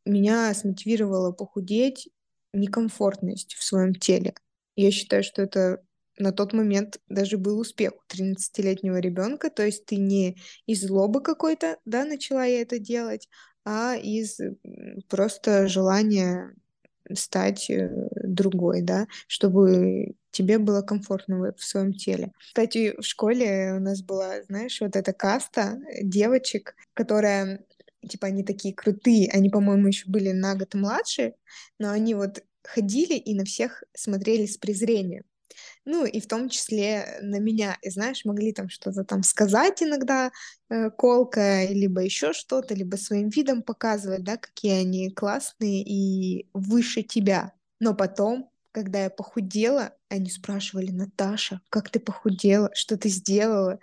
Меня 0.05 0.53
смотивировало 0.53 1.31
похудеть 1.31 2.09
некомфортность 2.53 3.55
в 3.55 3.63
своем 3.63 3.93
теле. 3.93 4.33
Я 4.75 4.91
считаю, 4.91 5.23
что 5.23 5.41
это 5.41 5.83
на 6.17 6.31
тот 6.31 6.53
момент 6.53 6.99
даже 7.07 7.37
был 7.37 7.59
успех 7.59 7.93
у 7.93 8.13
13-летнего 8.13 8.97
ребенка. 8.97 9.49
То 9.49 9.65
есть 9.65 9.85
ты 9.85 9.95
не 9.97 10.37
из 10.65 10.81
злобы 10.81 11.21
какой-то, 11.21 11.77
да, 11.85 12.05
начала 12.05 12.45
я 12.45 12.61
это 12.61 12.79
делать, 12.79 13.27
а 13.65 13.95
из 13.95 14.39
просто 15.07 15.67
желания 15.67 16.53
стать 17.13 17.69
э, 17.69 17.89
другой, 18.23 18.81
да, 18.81 19.07
чтобы 19.27 20.13
тебе 20.31 20.57
было 20.59 20.81
комфортно 20.81 21.53
в 21.57 21.63
своем 21.63 21.93
теле. 21.93 22.31
Кстати, 22.37 22.93
в 22.99 23.03
школе 23.03 23.73
у 23.75 23.79
нас 23.79 24.01
была, 24.01 24.43
знаешь, 24.43 24.79
вот 24.81 24.95
эта 24.95 25.13
каста 25.13 25.79
девочек, 26.01 26.75
которая 26.93 27.63
типа 28.07 28.27
они 28.27 28.43
такие 28.43 28.73
крутые, 28.73 29.29
они, 29.31 29.49
по-моему, 29.49 29.87
еще 29.87 30.05
были 30.07 30.31
на 30.31 30.55
год 30.55 30.73
младше, 30.73 31.33
но 31.79 31.91
они 31.91 32.15
вот 32.15 32.43
ходили 32.63 33.15
и 33.15 33.35
на 33.35 33.45
всех 33.45 33.83
смотрели 33.95 34.45
с 34.45 34.57
презрением. 34.57 35.23
Ну, 35.85 36.05
и 36.05 36.19
в 36.19 36.27
том 36.27 36.49
числе 36.49 37.19
на 37.21 37.39
меня. 37.39 37.77
И 37.81 37.89
знаешь, 37.89 38.25
могли 38.25 38.53
там 38.53 38.69
что-то 38.69 39.03
там 39.03 39.23
сказать 39.23 39.81
иногда 39.81 40.31
э, 40.69 40.89
колкое, 40.91 41.69
либо 41.69 42.01
еще 42.01 42.33
что-то, 42.33 42.75
либо 42.75 42.95
своим 42.95 43.29
видом 43.29 43.63
показывать, 43.63 44.23
да, 44.23 44.37
какие 44.37 44.81
они 44.81 45.09
классные 45.09 45.83
и 45.83 46.47
выше 46.53 47.01
тебя. 47.01 47.53
Но 47.79 47.95
потом, 47.95 48.51
когда 48.71 49.03
я 49.03 49.09
похудела, 49.09 49.93
они 50.09 50.29
спрашивали, 50.29 50.91
Наташа, 50.91 51.61
как 51.69 51.89
ты 51.89 51.99
похудела, 51.99 52.69
что 52.73 52.97
ты 52.97 53.09
сделала? 53.09 53.79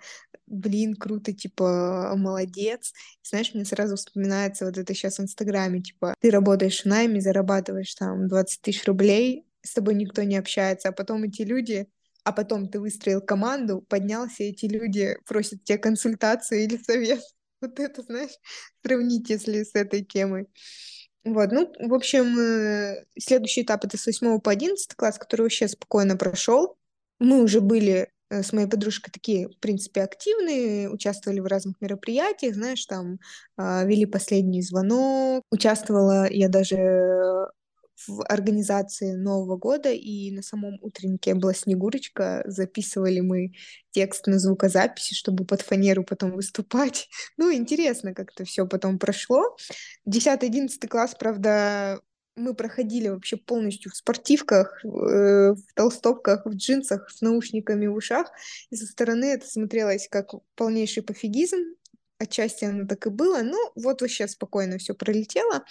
блин, 0.47 0.95
круто, 0.95 1.33
типа, 1.33 2.13
молодец. 2.15 2.93
Знаешь, 3.21 3.53
мне 3.53 3.65
сразу 3.65 3.95
вспоминается 3.95 4.65
вот 4.65 4.77
это 4.77 4.93
сейчас 4.93 5.17
в 5.17 5.21
Инстаграме, 5.21 5.81
типа, 5.81 6.15
ты 6.19 6.31
работаешь 6.31 6.81
в 6.81 6.85
найме, 6.85 7.21
зарабатываешь 7.21 7.93
там 7.95 8.27
20 8.27 8.61
тысяч 8.61 8.85
рублей, 8.85 9.45
с 9.67 9.73
тобой 9.73 9.95
никто 9.95 10.23
не 10.23 10.37
общается, 10.37 10.89
а 10.89 10.91
потом 10.91 11.23
эти 11.23 11.43
люди, 11.43 11.87
а 12.23 12.31
потом 12.33 12.67
ты 12.69 12.79
выстроил 12.79 13.21
команду, 13.21 13.81
поднялся, 13.87 14.43
и 14.43 14.49
эти 14.49 14.65
люди 14.65 15.17
просят 15.25 15.63
тебе 15.63 15.77
консультацию 15.77 16.63
или 16.63 16.77
совет. 16.77 17.21
Вот 17.59 17.79
это, 17.79 18.03
знаешь, 18.03 18.37
сравнить, 18.85 19.31
если 19.31 19.63
с 19.63 19.73
этой 19.73 20.03
темой. 20.03 20.45
Вот, 21.23 21.51
ну, 21.51 21.73
в 21.79 21.93
общем, 21.93 22.37
э, 22.39 23.05
следующий 23.19 23.63
этап 23.63 23.83
это 23.83 23.97
с 23.97 24.05
8 24.05 24.39
по 24.39 24.51
11 24.51 24.93
класс, 24.95 25.17
который 25.17 25.41
вообще 25.43 25.67
спокойно 25.67 26.15
прошел. 26.15 26.77
Мы 27.19 27.41
уже 27.41 27.59
были 27.59 28.09
э, 28.29 28.43
с 28.43 28.53
моей 28.53 28.67
подружкой 28.67 29.11
такие, 29.11 29.49
в 29.49 29.57
принципе, 29.59 30.03
активные, 30.03 30.89
участвовали 30.89 31.39
в 31.39 31.47
разных 31.47 31.81
мероприятиях, 31.81 32.53
знаешь, 32.55 32.85
там 32.85 33.19
а, 33.57 33.83
вели 33.85 34.05
последний 34.05 34.61
звонок, 34.61 35.43
участвовала 35.51 36.29
я 36.29 36.47
даже 36.47 37.47
в 38.05 38.23
организации 38.23 39.13
Нового 39.13 39.57
года, 39.57 39.91
и 39.91 40.31
на 40.31 40.41
самом 40.41 40.77
утреннике 40.81 41.33
была 41.33 41.53
Снегурочка, 41.53 42.43
записывали 42.45 43.21
мы 43.21 43.53
текст 43.91 44.27
на 44.27 44.39
звукозаписи, 44.39 45.13
чтобы 45.13 45.45
под 45.45 45.61
фанеру 45.61 46.03
потом 46.03 46.31
выступать. 46.31 47.09
Ну, 47.37 47.53
интересно 47.53 48.13
как-то 48.13 48.45
все 48.45 48.65
потом 48.65 48.97
прошло. 48.99 49.55
10-11 50.09 50.87
класс, 50.87 51.15
правда, 51.17 52.01
мы 52.35 52.53
проходили 52.53 53.09
вообще 53.09 53.37
полностью 53.37 53.91
в 53.91 53.95
спортивках, 53.95 54.83
э, 54.83 54.87
в 54.87 55.73
толстовках, 55.75 56.45
в 56.45 56.55
джинсах, 56.55 57.09
с 57.09 57.21
наушниками 57.21 57.87
в 57.87 57.95
ушах. 57.95 58.31
И 58.69 58.75
со 58.75 58.85
стороны 58.85 59.25
это 59.25 59.47
смотрелось 59.47 60.07
как 60.09 60.31
полнейший 60.55 61.03
пофигизм 61.03 61.57
отчасти 62.19 62.65
оно 62.65 62.87
так 62.87 63.05
и 63.07 63.09
было, 63.09 63.41
но 63.41 63.57
вот 63.75 64.01
вообще 64.01 64.27
спокойно 64.27 64.77
все 64.77 64.93
пролетело, 64.93 65.63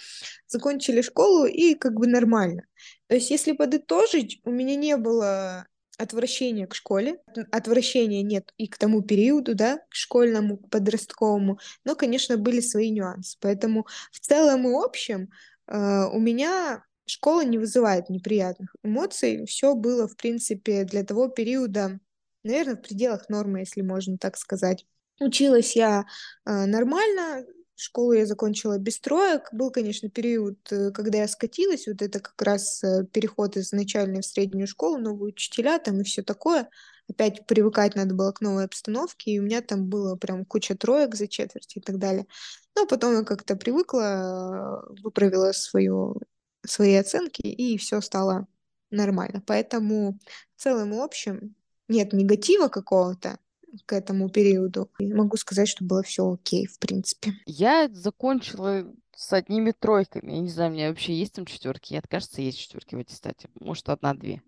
закончили 0.47 1.01
школу 1.01 1.45
и 1.45 1.75
как 1.75 1.93
бы 1.93 2.07
нормально. 2.07 2.63
То 3.07 3.15
есть, 3.15 3.29
если 3.29 3.53
подытожить, 3.53 4.39
у 4.43 4.51
меня 4.51 4.75
не 4.75 4.97
было 4.97 5.67
отвращения 5.97 6.67
к 6.67 6.75
школе, 6.75 7.19
отвращения 7.51 8.21
нет 8.21 8.53
и 8.57 8.67
к 8.67 8.77
тому 8.77 9.01
периоду, 9.01 9.55
да, 9.55 9.79
к 9.89 9.95
школьному, 9.95 10.57
к 10.57 10.69
подростковому, 10.69 11.59
но, 11.83 11.95
конечно, 11.95 12.37
были 12.37 12.59
свои 12.59 12.91
нюансы. 12.91 13.37
Поэтому 13.41 13.87
в 14.11 14.19
целом 14.19 14.67
и 14.67 14.73
общем 14.73 15.29
э, 15.67 16.05
у 16.11 16.19
меня 16.19 16.83
школа 17.07 17.43
не 17.43 17.57
вызывает 17.57 18.09
неприятных 18.09 18.75
эмоций. 18.83 19.45
Все 19.45 19.73
было, 19.73 20.07
в 20.07 20.15
принципе, 20.15 20.83
для 20.83 21.03
того 21.03 21.29
периода, 21.29 21.99
наверное, 22.43 22.75
в 22.75 22.81
пределах 22.81 23.29
нормы, 23.29 23.59
если 23.59 23.81
можно 23.81 24.17
так 24.17 24.37
сказать. 24.37 24.85
Училась 25.19 25.75
я 25.75 26.05
э, 26.45 26.65
нормально, 26.65 27.45
школу 27.75 28.13
я 28.13 28.25
закончила 28.25 28.77
без 28.77 28.99
троек. 28.99 29.49
Был, 29.51 29.71
конечно, 29.71 30.09
период, 30.09 30.57
э, 30.71 30.91
когда 30.91 31.19
я 31.19 31.27
скатилась, 31.27 31.87
вот 31.87 32.01
это 32.01 32.19
как 32.19 32.41
раз 32.41 32.83
э, 32.83 33.05
переход 33.11 33.57
из 33.57 33.71
начальной 33.71 34.21
в 34.21 34.25
среднюю 34.25 34.67
школу, 34.67 34.97
новые 34.97 35.29
учителя 35.29 35.79
там 35.79 36.01
и 36.01 36.03
все 36.03 36.23
такое. 36.23 36.69
Опять 37.09 37.45
привыкать 37.45 37.95
надо 37.95 38.13
было 38.13 38.31
к 38.31 38.41
новой 38.41 38.65
обстановке, 38.65 39.31
и 39.31 39.39
у 39.39 39.43
меня 39.43 39.61
там 39.61 39.87
было 39.87 40.15
прям 40.15 40.45
куча 40.45 40.75
троек 40.75 41.15
за 41.15 41.27
четверть 41.27 41.77
и 41.77 41.81
так 41.81 41.97
далее. 41.99 42.27
Но 42.75 42.85
потом 42.85 43.13
я 43.15 43.23
как-то 43.23 43.55
привыкла, 43.55 44.83
выправила 45.01 45.51
свою, 45.53 46.19
свои 46.65 46.95
оценки, 46.95 47.41
и 47.41 47.77
все 47.77 48.01
стало 48.01 48.47
нормально. 48.91 49.41
Поэтому 49.45 50.19
в 50.55 50.61
целом 50.61 50.93
и 50.93 50.99
общем 50.99 51.55
нет 51.87 52.13
негатива 52.13 52.67
какого-то, 52.67 53.39
к 53.85 53.93
этому 53.93 54.29
периоду. 54.29 54.91
И 54.99 55.13
могу 55.13 55.37
сказать, 55.37 55.67
что 55.67 55.85
было 55.85 56.03
все 56.03 56.31
окей, 56.31 56.67
в 56.67 56.79
принципе. 56.79 57.33
Я 57.45 57.89
закончила 57.91 58.91
с 59.15 59.33
одними 59.33 59.71
тройками. 59.71 60.31
Я 60.31 60.39
не 60.39 60.49
знаю, 60.49 60.71
у 60.71 60.73
меня 60.73 60.89
вообще 60.89 61.13
есть 61.13 61.33
там 61.33 61.45
четверки. 61.45 61.93
Нет, 61.93 62.07
кажется, 62.07 62.41
есть 62.41 62.59
четверки 62.59 62.95
в 62.95 62.99
аттестате. 62.99 63.49
Может, 63.59 63.89
одна-две. 63.89 64.41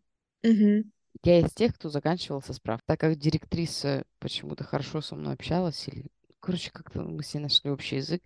Угу. 0.44 0.90
Я 1.24 1.40
из 1.40 1.54
тех, 1.54 1.76
кто 1.76 1.90
заканчивал 1.90 2.42
со 2.42 2.54
справ. 2.54 2.80
Так 2.86 3.00
как 3.00 3.18
директриса 3.18 4.04
почему-то 4.20 4.64
хорошо 4.64 5.02
со 5.02 5.16
мной 5.16 5.34
общалась, 5.34 5.88
или, 5.88 6.12
короче, 6.40 6.72
как-то 6.72 7.02
мы 7.02 7.24
с 7.24 7.34
ней 7.34 7.42
нашли 7.42 7.72
общий 7.72 7.98
язык, 7.98 8.22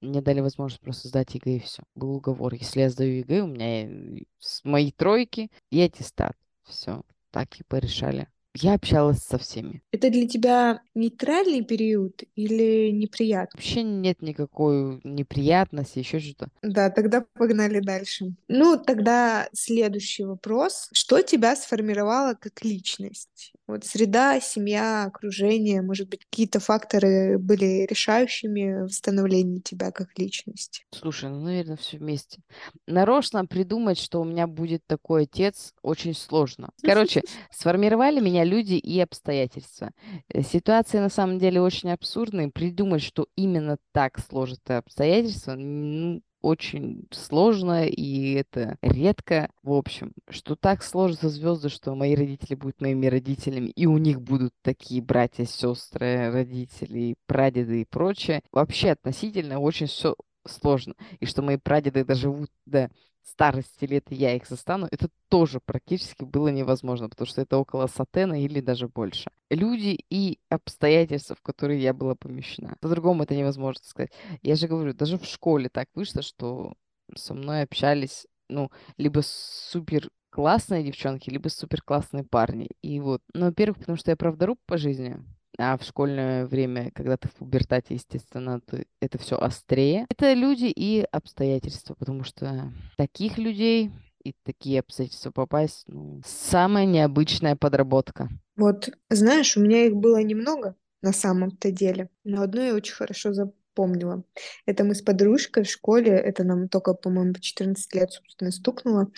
мне 0.00 0.20
дали 0.20 0.40
возможность 0.40 0.82
просто 0.82 1.08
сдать 1.08 1.34
ЕГЭ 1.34 1.56
и 1.56 1.60
все. 1.60 1.82
Был 1.94 2.16
уговор. 2.16 2.54
Если 2.54 2.80
я 2.80 2.90
сдаю 2.90 3.18
ЕГЭ, 3.18 3.42
у 3.42 3.46
меня 3.46 4.24
с 4.38 4.64
моей 4.64 4.92
тройки 4.92 5.50
и 5.70 5.80
аттестат. 5.80 6.36
Все. 6.64 7.02
Так 7.30 7.58
и 7.60 7.64
порешали. 7.64 8.28
Я 8.58 8.74
общалась 8.74 9.18
со 9.18 9.38
всеми. 9.38 9.82
Это 9.92 10.10
для 10.10 10.26
тебя 10.26 10.80
нейтральный 10.94 11.62
период 11.62 12.22
или 12.34 12.90
неприятный? 12.90 13.58
Вообще 13.58 13.82
нет 13.82 14.22
никакой 14.22 15.00
неприятности, 15.04 15.98
еще 15.98 16.20
что-то. 16.20 16.50
Да, 16.62 16.90
тогда 16.90 17.24
погнали 17.34 17.80
дальше. 17.80 18.34
Ну, 18.48 18.76
тогда 18.78 19.48
следующий 19.52 20.24
вопрос. 20.24 20.88
Что 20.92 21.22
тебя 21.22 21.56
сформировало 21.56 22.34
как 22.34 22.64
личность? 22.64 23.52
Вот 23.66 23.84
среда, 23.84 24.40
семья, 24.40 25.04
окружение, 25.04 25.82
может 25.82 26.08
быть, 26.08 26.24
какие-то 26.24 26.60
факторы 26.60 27.36
были 27.38 27.86
решающими 27.90 28.86
в 28.86 28.90
становлении 28.90 29.58
тебя 29.58 29.90
как 29.90 30.16
личности? 30.16 30.84
Слушай, 30.92 31.30
ну, 31.30 31.40
наверное, 31.40 31.76
все 31.76 31.98
вместе. 31.98 32.42
Нарочно 32.86 33.44
придумать, 33.44 33.98
что 33.98 34.20
у 34.20 34.24
меня 34.24 34.46
будет 34.46 34.82
такой 34.86 35.24
отец, 35.24 35.74
очень 35.82 36.14
сложно. 36.14 36.70
Короче, 36.82 37.22
сформировали 37.50 38.20
меня 38.20 38.44
люди 38.44 38.74
и 38.74 39.00
обстоятельства. 39.00 39.90
Э, 40.28 40.42
ситуация 40.42 41.00
на 41.00 41.10
самом 41.10 41.40
деле 41.40 41.60
очень 41.60 41.90
абсурдная. 41.90 42.50
Придумать, 42.50 43.02
что 43.02 43.26
именно 43.34 43.78
так 43.92 44.20
сложатся 44.20 44.78
обстоятельства, 44.78 45.54
ну, 45.54 46.22
очень 46.46 47.08
сложно, 47.10 47.86
и 47.86 48.34
это 48.34 48.78
редко. 48.80 49.50
В 49.64 49.72
общем, 49.72 50.12
что 50.30 50.54
так 50.54 50.84
сложатся 50.84 51.28
звезды, 51.28 51.68
что 51.68 51.96
мои 51.96 52.14
родители 52.14 52.54
будут 52.54 52.80
моими 52.80 53.06
родителями, 53.06 53.70
и 53.70 53.86
у 53.86 53.98
них 53.98 54.22
будут 54.22 54.52
такие 54.62 55.02
братья, 55.02 55.44
сестры, 55.44 56.30
родители, 56.30 57.16
прадеды 57.26 57.80
и 57.80 57.84
прочее. 57.84 58.42
Вообще 58.52 58.90
относительно 58.90 59.58
очень 59.58 59.86
все 59.86 60.14
сложно. 60.46 60.94
И 61.18 61.26
что 61.26 61.42
мои 61.42 61.56
прадеды 61.56 62.04
доживут 62.04 62.50
до 62.64 62.90
старости 63.28 63.84
лет 63.84 64.06
я 64.10 64.34
их 64.34 64.46
застану, 64.46 64.88
это 64.90 65.08
тоже 65.28 65.60
практически 65.60 66.24
было 66.24 66.48
невозможно, 66.48 67.08
потому 67.08 67.26
что 67.26 67.42
это 67.42 67.58
около 67.58 67.86
сатена 67.86 68.40
или 68.40 68.60
даже 68.60 68.88
больше. 68.88 69.30
Люди 69.50 69.98
и 70.10 70.38
обстоятельства, 70.48 71.36
в 71.36 71.42
которые 71.42 71.82
я 71.82 71.92
была 71.92 72.14
помещена. 72.14 72.76
По-другому 72.80 73.24
это 73.24 73.34
невозможно 73.34 73.82
сказать. 73.84 74.12
Я 74.42 74.54
же 74.54 74.68
говорю, 74.68 74.94
даже 74.94 75.18
в 75.18 75.24
школе 75.24 75.68
так 75.68 75.88
вышло, 75.94 76.22
что 76.22 76.74
со 77.14 77.34
мной 77.34 77.62
общались, 77.62 78.26
ну, 78.48 78.70
либо 78.96 79.20
супер 79.22 80.10
классные 80.30 80.84
девчонки, 80.84 81.30
либо 81.30 81.48
супер 81.48 81.82
классные 81.82 82.24
парни. 82.24 82.68
И 82.82 83.00
вот, 83.00 83.22
ну, 83.34 83.46
во-первых, 83.46 83.78
потому 83.78 83.96
что 83.96 84.10
я 84.10 84.16
правдоруб 84.16 84.58
по 84.66 84.76
жизни, 84.78 85.22
а 85.58 85.76
в 85.76 85.82
школьное 85.84 86.46
время, 86.46 86.90
когда 86.94 87.16
ты 87.16 87.28
в 87.28 87.34
пубертате, 87.34 87.94
естественно, 87.94 88.60
ты, 88.60 88.86
это 89.00 89.18
все 89.18 89.36
острее. 89.36 90.06
Это 90.08 90.32
люди 90.32 90.66
и 90.66 91.06
обстоятельства, 91.10 91.94
потому 91.94 92.24
что 92.24 92.72
таких 92.96 93.38
людей 93.38 93.90
и 94.22 94.34
такие 94.44 94.80
обстоятельства 94.80 95.30
попасть, 95.30 95.84
ну, 95.86 96.20
самая 96.24 96.84
необычная 96.84 97.56
подработка. 97.56 98.28
Вот, 98.56 98.90
знаешь, 99.08 99.56
у 99.56 99.60
меня 99.60 99.86
их 99.86 99.94
было 99.94 100.18
немного 100.22 100.74
на 101.02 101.12
самом-то 101.12 101.70
деле, 101.70 102.10
но 102.24 102.42
одно 102.42 102.62
я 102.62 102.74
очень 102.74 102.94
хорошо 102.94 103.32
запомнила. 103.32 104.24
Это 104.64 104.82
мы 104.82 104.94
с 104.94 105.02
подружкой 105.02 105.62
в 105.62 105.70
школе, 105.70 106.12
это 106.12 106.42
нам 106.42 106.68
только, 106.68 106.94
по-моему, 106.94 107.34
по 107.34 107.40
14 107.40 107.94
лет, 107.94 108.12
собственно, 108.12 108.50
стукнуло 108.50 109.12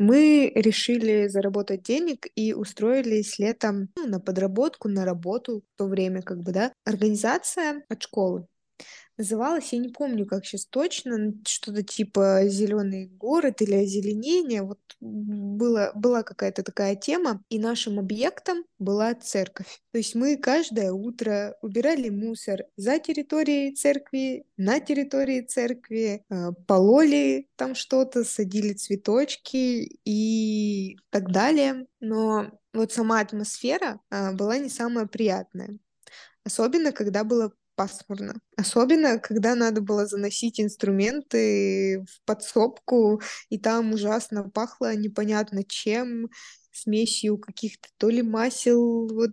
мы 0.00 0.50
решили 0.54 1.28
заработать 1.28 1.82
денег 1.82 2.26
и 2.34 2.54
устроились 2.54 3.38
летом 3.38 3.90
ну, 3.96 4.06
на 4.08 4.18
подработку, 4.20 4.88
на 4.88 5.04
работу 5.04 5.62
в 5.74 5.78
то 5.78 5.86
время, 5.86 6.22
как 6.22 6.38
бы, 6.38 6.52
да. 6.52 6.72
Организация 6.84 7.84
от 7.88 8.02
школы 8.02 8.46
называлась, 9.20 9.72
я 9.72 9.78
не 9.78 9.88
помню, 9.88 10.26
как 10.26 10.44
сейчас 10.44 10.66
точно, 10.66 11.34
что-то 11.46 11.82
типа 11.82 12.42
«Зеленый 12.46 13.06
город» 13.06 13.60
или 13.62 13.74
«Озеленение». 13.74 14.62
Вот 14.62 14.78
было, 15.00 15.92
была 15.94 16.22
какая-то 16.22 16.62
такая 16.62 16.96
тема, 16.96 17.42
и 17.50 17.58
нашим 17.58 17.98
объектом 17.98 18.64
была 18.78 19.14
церковь. 19.14 19.80
То 19.92 19.98
есть 19.98 20.14
мы 20.14 20.36
каждое 20.36 20.92
утро 20.92 21.56
убирали 21.62 22.08
мусор 22.08 22.64
за 22.76 22.98
территорией 22.98 23.74
церкви, 23.74 24.44
на 24.56 24.80
территории 24.80 25.42
церкви, 25.42 26.24
э, 26.28 26.52
пололи 26.66 27.48
там 27.56 27.74
что-то, 27.74 28.24
садили 28.24 28.72
цветочки 28.72 30.00
и 30.04 30.96
так 31.10 31.30
далее. 31.30 31.86
Но 32.00 32.50
вот 32.72 32.92
сама 32.92 33.20
атмосфера 33.20 34.00
а, 34.10 34.32
была 34.32 34.58
не 34.58 34.68
самая 34.68 35.06
приятная. 35.06 35.78
Особенно, 36.44 36.92
когда 36.92 37.24
было 37.24 37.52
пасмурно. 37.80 38.34
Особенно, 38.56 39.18
когда 39.18 39.54
надо 39.54 39.80
было 39.80 40.06
заносить 40.06 40.60
инструменты 40.60 42.04
в 42.08 42.24
подсобку, 42.26 43.20
и 43.48 43.58
там 43.58 43.92
ужасно 43.94 44.48
пахло 44.50 44.94
непонятно 44.94 45.64
чем, 45.64 46.28
смесью 46.72 47.38
каких-то 47.38 47.88
то 47.98 48.10
ли 48.10 48.22
масел, 48.22 49.08
вот 49.08 49.32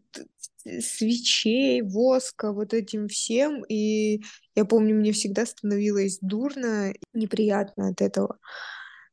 свечей, 0.82 1.82
воска, 1.82 2.52
вот 2.54 2.74
этим 2.74 3.08
всем. 3.08 3.64
И 3.70 4.22
я 4.56 4.66
помню, 4.66 4.96
мне 4.96 5.12
всегда 5.12 5.46
становилось 5.46 6.20
дурно, 6.22 6.94
неприятно 7.14 7.90
от 7.90 8.02
этого. 8.02 8.40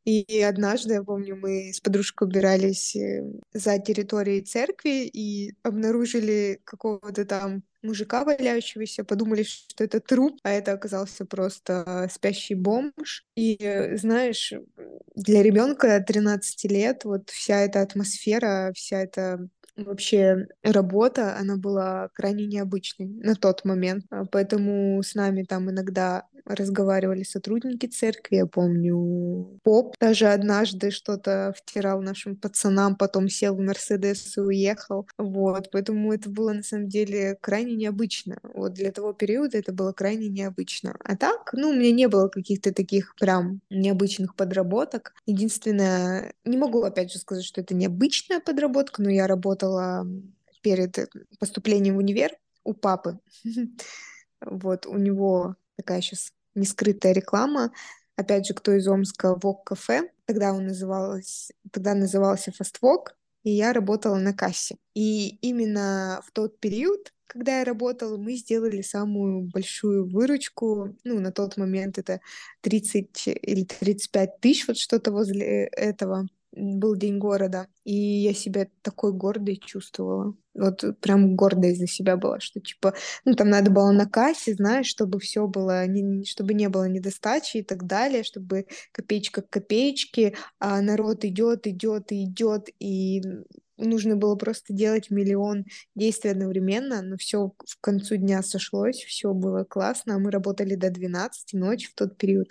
И 0.04 0.42
однажды, 0.42 0.94
я 0.94 1.02
помню, 1.02 1.36
мы 1.36 1.72
с 1.72 1.80
подружкой 1.80 2.28
убирались 2.28 2.94
э, 2.94 3.24
за 3.54 3.78
территорией 3.78 4.42
церкви 4.42 5.06
и 5.06 5.54
обнаружили 5.62 6.60
какого-то 6.64 7.24
там 7.24 7.62
мужика 7.82 8.24
валяющегося, 8.24 9.04
подумали, 9.04 9.42
что 9.44 9.84
это 9.84 10.00
труп, 10.00 10.38
а 10.42 10.50
это 10.50 10.72
оказался 10.72 11.24
просто 11.24 12.08
спящий 12.12 12.54
бомж. 12.54 13.24
И 13.36 13.56
э, 13.60 13.96
знаешь, 13.96 14.52
для 15.14 15.42
ребенка 15.42 16.00
13 16.06 16.64
лет 16.70 17.04
вот 17.04 17.30
вся 17.30 17.60
эта 17.60 17.80
атмосфера, 17.80 18.72
вся 18.74 19.00
эта 19.02 19.48
вообще 19.76 20.46
работа, 20.62 21.36
она 21.36 21.56
была 21.56 22.08
крайне 22.14 22.46
необычной 22.46 23.06
на 23.06 23.34
тот 23.34 23.64
момент. 23.64 24.04
А 24.10 24.24
поэтому 24.26 25.02
с 25.02 25.14
нами 25.14 25.42
там 25.44 25.70
иногда 25.70 26.26
разговаривали 26.46 27.22
сотрудники 27.22 27.86
церкви, 27.86 28.36
я 28.36 28.46
помню, 28.46 29.58
поп 29.62 29.94
даже 29.98 30.26
однажды 30.26 30.90
что-то 30.90 31.54
втирал 31.56 32.02
нашим 32.02 32.36
пацанам, 32.36 32.96
потом 32.96 33.28
сел 33.30 33.54
в 33.54 33.60
Мерседес 33.60 34.36
и 34.36 34.40
уехал. 34.40 35.06
Вот, 35.16 35.70
поэтому 35.72 36.12
это 36.12 36.28
было 36.28 36.52
на 36.52 36.62
самом 36.62 36.88
деле 36.88 37.36
крайне 37.40 37.74
необычно. 37.74 38.38
Вот 38.42 38.74
для 38.74 38.92
того 38.92 39.14
периода 39.14 39.56
это 39.56 39.72
было 39.72 39.92
крайне 39.92 40.28
необычно. 40.28 40.96
А 41.02 41.16
так, 41.16 41.50
ну, 41.54 41.70
у 41.70 41.74
меня 41.74 41.92
не 41.92 42.08
было 42.08 42.28
каких-то 42.28 42.72
таких 42.74 43.14
прям 43.18 43.60
необычных 43.70 44.36
подработок. 44.36 45.14
Единственное, 45.26 46.34
не 46.44 46.58
могу 46.58 46.82
опять 46.82 47.10
же 47.12 47.18
сказать, 47.18 47.44
что 47.44 47.60
это 47.62 47.74
необычная 47.74 48.40
подработка, 48.40 49.02
но 49.02 49.08
я 49.10 49.26
работала 49.26 49.63
перед 50.62 50.96
поступлением 51.38 51.96
в 51.96 51.98
универ 51.98 52.32
у 52.64 52.74
папы. 52.74 53.18
Вот, 54.46 54.84
у 54.84 54.98
него 54.98 55.56
такая 55.76 56.02
сейчас 56.02 56.30
нескрытая 56.54 57.14
реклама. 57.14 57.72
Опять 58.16 58.46
же, 58.46 58.52
кто 58.52 58.72
из 58.72 58.86
Омска, 58.86 59.34
Вок 59.36 59.64
кафе. 59.64 60.10
Тогда 60.26 60.52
он 60.52 60.66
назывался, 60.66 61.54
тогда 61.72 61.94
назывался 61.94 62.52
Фаствок, 62.52 63.16
и 63.42 63.50
я 63.50 63.72
работала 63.72 64.16
на 64.16 64.32
кассе. 64.34 64.76
И 64.94 65.36
именно 65.42 66.20
в 66.26 66.32
тот 66.32 66.60
период, 66.60 67.12
когда 67.26 67.58
я 67.58 67.64
работала, 67.64 68.16
мы 68.16 68.36
сделали 68.36 68.82
самую 68.82 69.42
большую 69.42 70.08
выручку. 70.08 70.96
Ну, 71.04 71.20
на 71.20 71.32
тот 71.32 71.56
момент 71.56 71.98
это 71.98 72.20
30 72.60 73.28
или 73.28 73.64
35 73.64 74.40
тысяч, 74.40 74.68
вот 74.68 74.78
что-то 74.78 75.10
возле 75.10 75.66
этого 75.66 76.28
был 76.56 76.96
День 76.96 77.18
города, 77.18 77.66
и 77.84 77.94
я 77.94 78.34
себя 78.34 78.66
такой 78.82 79.12
гордой 79.12 79.56
чувствовала. 79.56 80.34
Вот 80.54 80.84
прям 81.00 81.34
гордой 81.34 81.74
за 81.74 81.86
себя 81.86 82.16
была, 82.16 82.38
что 82.40 82.60
типа, 82.60 82.94
ну 83.24 83.34
там 83.34 83.50
надо 83.50 83.70
было 83.70 83.90
на 83.90 84.06
кассе, 84.06 84.54
знаешь, 84.54 84.86
чтобы 84.86 85.18
все 85.18 85.46
было, 85.48 85.86
не, 85.86 86.24
чтобы 86.24 86.54
не 86.54 86.68
было 86.68 86.88
недостачи 86.88 87.58
и 87.58 87.62
так 87.62 87.86
далее, 87.86 88.22
чтобы 88.22 88.66
копеечка 88.92 89.42
к 89.42 89.50
копеечке, 89.50 90.36
а 90.60 90.80
народ 90.80 91.24
идет, 91.24 91.66
идет 91.66 92.12
и 92.12 92.24
идет, 92.24 92.68
и 92.78 93.20
нужно 93.76 94.16
было 94.16 94.36
просто 94.36 94.72
делать 94.72 95.10
миллион 95.10 95.64
действий 95.94 96.30
одновременно, 96.30 97.02
но 97.02 97.16
все 97.16 97.52
в 97.66 97.80
концу 97.80 98.16
дня 98.16 98.42
сошлось, 98.42 99.02
все 99.04 99.32
было 99.32 99.64
классно, 99.64 100.16
а 100.16 100.18
мы 100.18 100.30
работали 100.30 100.74
до 100.74 100.90
12 100.90 101.54
ночи 101.54 101.88
в 101.88 101.94
тот 101.94 102.16
период. 102.16 102.48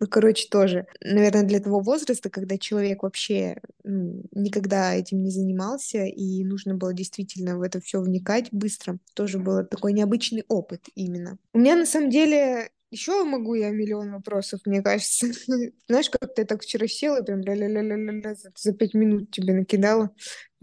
Ну, 0.00 0.06
короче, 0.06 0.48
тоже, 0.48 0.86
наверное, 1.00 1.44
для 1.44 1.60
того 1.60 1.80
возраста, 1.80 2.30
когда 2.30 2.58
человек 2.58 3.02
вообще 3.02 3.60
ну, 3.84 4.22
никогда 4.32 4.94
этим 4.94 5.22
не 5.22 5.30
занимался, 5.30 6.04
и 6.04 6.44
нужно 6.44 6.74
было 6.74 6.92
действительно 6.92 7.58
в 7.58 7.62
это 7.62 7.80
все 7.80 8.00
вникать 8.00 8.48
быстро, 8.52 8.98
тоже 9.14 9.38
был 9.38 9.64
такой 9.64 9.92
необычный 9.92 10.44
опыт 10.48 10.88
именно. 10.94 11.38
У 11.52 11.58
меня 11.58 11.76
на 11.76 11.86
самом 11.86 12.10
деле 12.10 12.70
еще 12.94 13.24
могу 13.24 13.54
я 13.54 13.70
миллион 13.70 14.12
вопросов, 14.12 14.60
мне 14.66 14.80
кажется. 14.80 15.26
Знаешь, 15.88 16.08
как 16.10 16.32
ты 16.32 16.44
так 16.44 16.62
вчера 16.62 16.86
села, 16.86 17.22
прям 17.22 17.40
ля-ля-ля-ля-ля, 17.40 18.34
за, 18.36 18.52
за 18.56 18.72
пять 18.72 18.94
минут 18.94 19.32
тебе 19.32 19.52
накидала. 19.52 20.14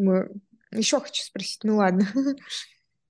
Думаю, 0.02 0.42
еще 0.72 1.00
хочу 1.00 1.24
спросить, 1.24 1.64
ну 1.64 1.78
ладно. 1.78 2.08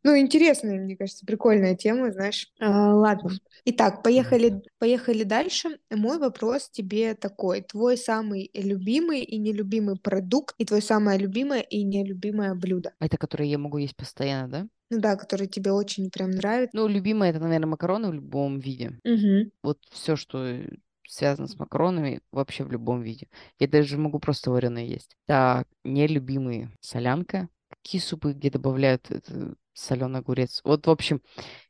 Ну, 0.04 0.18
интересная, 0.18 0.82
мне 0.82 0.98
кажется, 0.98 1.28
прикольная 1.28 1.76
тема, 1.76 2.12
знаешь. 2.12 2.48
А, 2.60 2.96
ладно. 2.96 3.34
Итак, 3.66 4.02
поехали, 4.02 4.64
поехали 4.80 5.22
дальше. 5.22 5.78
Мой 5.92 6.18
вопрос 6.18 6.72
тебе 6.72 7.14
такой. 7.14 7.62
Твой 7.62 7.98
самый 7.98 8.50
любимый 8.56 9.22
и 9.22 9.38
нелюбимый 9.38 10.00
продукт 10.00 10.56
и 10.58 10.66
твое 10.66 10.82
самое 10.82 11.20
любимое 11.20 11.62
и 11.62 11.84
нелюбимое 11.84 12.56
блюдо. 12.56 12.94
Это, 13.00 13.18
которое 13.18 13.48
я 13.48 13.60
могу 13.60 13.78
есть 13.78 13.96
постоянно, 13.96 14.48
да? 14.48 14.68
Ну 14.90 15.00
да, 15.00 15.16
который 15.16 15.46
тебе 15.46 15.72
очень 15.72 16.10
прям 16.10 16.32
нравится. 16.32 16.76
Ну, 16.76 16.88
любимое 16.88 17.30
это, 17.30 17.40
наверное, 17.40 17.68
макароны 17.68 18.10
в 18.10 18.14
любом 18.14 18.58
виде. 18.58 19.00
Угу. 19.06 19.52
Вот 19.62 19.78
все, 19.92 20.16
что 20.16 20.64
связано 21.12 21.48
с 21.48 21.60
макаронами, 21.60 22.22
вообще 22.32 22.64
в 22.64 22.72
любом 22.72 23.02
виде. 23.02 23.28
Я 23.60 23.68
даже 23.68 23.98
могу 23.98 24.20
просто 24.20 24.50
вареные 24.50 24.88
есть. 24.88 25.18
Так, 25.26 25.68
нелюбимые 25.84 26.72
солянка. 26.80 27.50
Какие 27.70 28.02
супы, 28.02 28.34
где 28.34 28.50
добавляют 28.50 29.10
соленый 29.74 30.20
огурец? 30.20 30.62
Вот, 30.64 30.88
в 30.88 30.90
общем, 30.90 31.22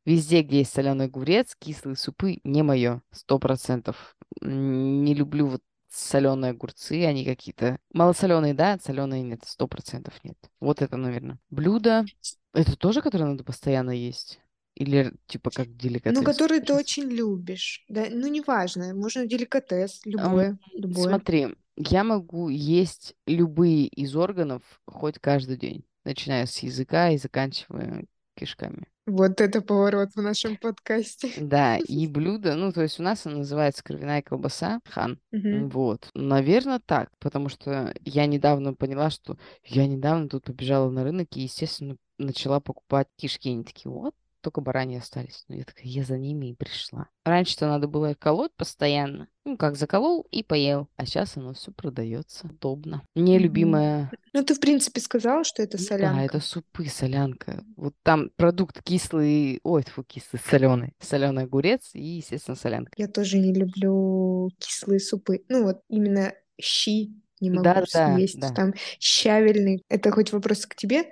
везде, 0.06 0.42
где 0.44 0.60
есть 0.60 0.74
соленый 0.74 1.08
огурец, 1.08 1.56
кислые 1.58 1.96
супы 1.96 2.40
не 2.44 2.62
мое, 2.62 3.02
сто 3.12 3.40
процентов. 3.40 4.16
Не 4.42 5.14
люблю 5.16 5.48
вот 5.48 5.62
соленые 5.90 6.52
огурцы, 6.52 7.06
они 7.06 7.26
какие-то 7.26 7.78
малосоленые, 7.94 8.54
да, 8.54 8.78
соленые 8.78 9.24
нет, 9.24 9.42
сто 9.46 9.68
процентов 9.68 10.14
нет. 10.24 10.38
Вот 10.60 10.82
это, 10.82 10.98
наверное. 10.98 11.40
Блюдо. 11.50 12.06
Это 12.54 12.76
тоже, 12.78 13.02
которое 13.02 13.26
надо 13.26 13.44
постоянно 13.44 13.92
есть? 13.92 14.41
Или 14.76 15.14
типа 15.28 15.52
как 15.52 15.76
деликатес? 15.76 16.18
Ну, 16.18 16.24
который 16.24 16.62
ты 16.62 16.74
очень 16.74 17.10
любишь. 17.10 17.84
Да, 17.90 18.06
ну, 18.10 18.28
неважно, 18.28 18.94
можно 18.94 19.26
деликатес, 19.26 20.02
любое, 20.06 20.52
Ам, 20.52 20.60
любое. 20.74 21.10
Смотри, 21.10 21.48
я 21.78 22.04
могу 22.04 22.50
есть 22.50 23.16
любые 23.28 23.88
из 23.88 24.16
органов 24.16 24.62
хоть 24.86 25.20
каждый 25.20 25.58
день, 25.58 25.84
начиная 26.06 26.46
с 26.46 26.60
языка 26.60 27.10
и 27.10 27.18
заканчивая 27.18 28.06
кишками. 28.36 28.88
Вот 29.08 29.42
это 29.42 29.62
поворот 29.62 30.10
в 30.16 30.22
нашем 30.22 30.58
подкасте. 30.58 31.32
Да, 31.42 31.78
и 31.78 32.08
блюдо, 32.08 32.56
ну, 32.56 32.72
то 32.72 32.82
есть 32.82 33.00
у 33.00 33.04
нас 33.04 33.26
она 33.26 33.38
называется 33.38 33.84
кровяная 33.84 34.22
колбаса 34.22 34.80
хан. 34.86 35.20
Мгм. 35.32 35.70
Вот. 35.70 36.10
Наверное, 36.14 36.80
так, 36.86 37.10
потому 37.20 37.50
что 37.50 37.94
я 38.06 38.26
недавно 38.26 38.74
поняла, 38.74 39.10
что 39.10 39.38
я 39.66 39.88
недавно 39.88 40.30
тут 40.30 40.46
побежала 40.46 40.90
на 40.90 41.04
рынок 41.04 41.28
и, 41.36 41.42
естественно, 41.42 41.98
начала 42.18 42.60
покупать 42.60 43.08
кишки. 43.18 43.50
Они 43.50 43.64
такие, 43.64 43.92
вот, 43.92 44.14
только 44.42 44.62
бараньи 44.62 44.98
остались. 44.98 45.46
Ну, 45.48 45.56
я 45.56 45.64
такая, 45.64 45.86
я 45.86 46.04
за 46.04 46.18
ними 46.18 46.48
и 46.52 46.54
пришла. 46.54 47.08
Раньше-то 47.26 47.68
надо 47.68 47.88
было 47.88 48.12
их 48.12 48.20
колоть 48.20 48.52
постоянно. 48.58 49.28
Ну, 49.46 49.58
как 49.58 49.76
заколол 49.76 50.28
и 50.32 50.44
поел. 50.44 50.88
А 50.98 51.06
сейчас 51.06 51.38
оно 51.38 51.54
все 51.54 51.72
продается. 51.72 52.48
Удобно. 52.48 53.04
Мне 53.16 53.40
любимая... 53.40 54.12
Ну, 54.34 54.44
ты, 54.44 54.54
в 54.54 54.60
принципе, 54.60 55.02
сказала, 55.02 55.44
что 55.44 55.64
это 55.64 55.78
Ну 55.78 55.84
да, 55.84 55.88
солянка. 55.88 56.22
это 56.22 56.40
супы, 56.40 56.86
солянка. 56.88 57.64
Вот 57.76 57.94
там 58.04 58.30
продукт 58.36 58.82
кислый, 58.84 59.60
ой, 59.64 59.84
фу, 59.84 60.04
кислый, 60.04 60.42
соленый. 60.48 60.94
Соленый 61.00 61.44
огурец 61.44 61.92
и, 61.94 62.02
естественно, 62.04 62.56
солянка. 62.56 62.92
Я 62.98 63.08
тоже 63.08 63.38
не 63.40 63.54
люблю 63.54 64.50
кислые 64.60 65.00
супы. 65.00 65.44
Ну, 65.50 65.64
вот 65.64 65.82
именно 65.90 66.34
щи 66.60 67.12
не 67.40 67.50
могу 67.50 67.64
Да, 67.64 67.84
да, 67.92 68.16
съесть. 68.16 68.40
да. 68.40 68.50
Там 68.54 68.74
щавельный. 69.00 69.84
Это 69.90 70.12
хоть 70.12 70.32
вопрос 70.32 70.66
к 70.68 70.76
тебе, 70.76 71.04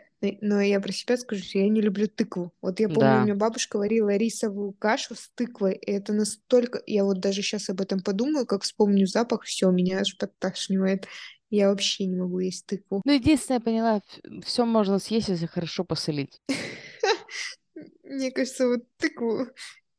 но- 0.42 0.62
я 0.62 0.80
про 0.80 0.92
себя 0.92 1.18
скажу, 1.18 1.44
что 1.44 1.60
я 1.60 1.70
не 1.70 1.82
люблю 1.82 2.08
тыкву. 2.08 2.52
Вот 2.62 2.80
я 2.80 2.90
помню, 2.90 3.18
у 3.18 3.20
Да. 3.20 3.24
меня 3.24 3.36
бабушка 3.36 3.78
варила 3.78 4.16
рисовую 4.16 4.74
кашу 4.74 5.16
с 5.16 5.30
тыквой, 5.36 5.76
и 5.76 5.92
это 5.92 6.14
настолько... 6.14 6.82
Я 6.86 7.06
вот 7.06 7.20
даже 7.20 7.42
сейчас 7.42 7.70
об 7.70 7.82
этом 7.82 8.02
подумаю, 8.02 8.46
как 8.46 8.64
вспомню 8.64 9.08
запах, 9.08 9.44
все, 9.44 9.70
меня 9.72 10.00
аж 10.00 10.18
подташнивает. 10.18 11.08
Я 11.50 11.70
вообще 11.70 12.06
не 12.06 12.16
могу 12.16 12.40
есть 12.40 12.66
тыкву. 12.68 13.02
Ну, 13.06 13.12
единственное, 13.14 13.58
я 13.60 13.64
поняла, 13.64 14.02
все 14.46 14.66
можно 14.66 15.00
съесть, 15.00 15.30
если 15.30 15.48
хорошо 15.48 15.84
посолить. 15.84 16.40
Мне 18.04 18.32
кажется, 18.32 18.68
вот 18.68 18.84
тыкву 18.98 19.48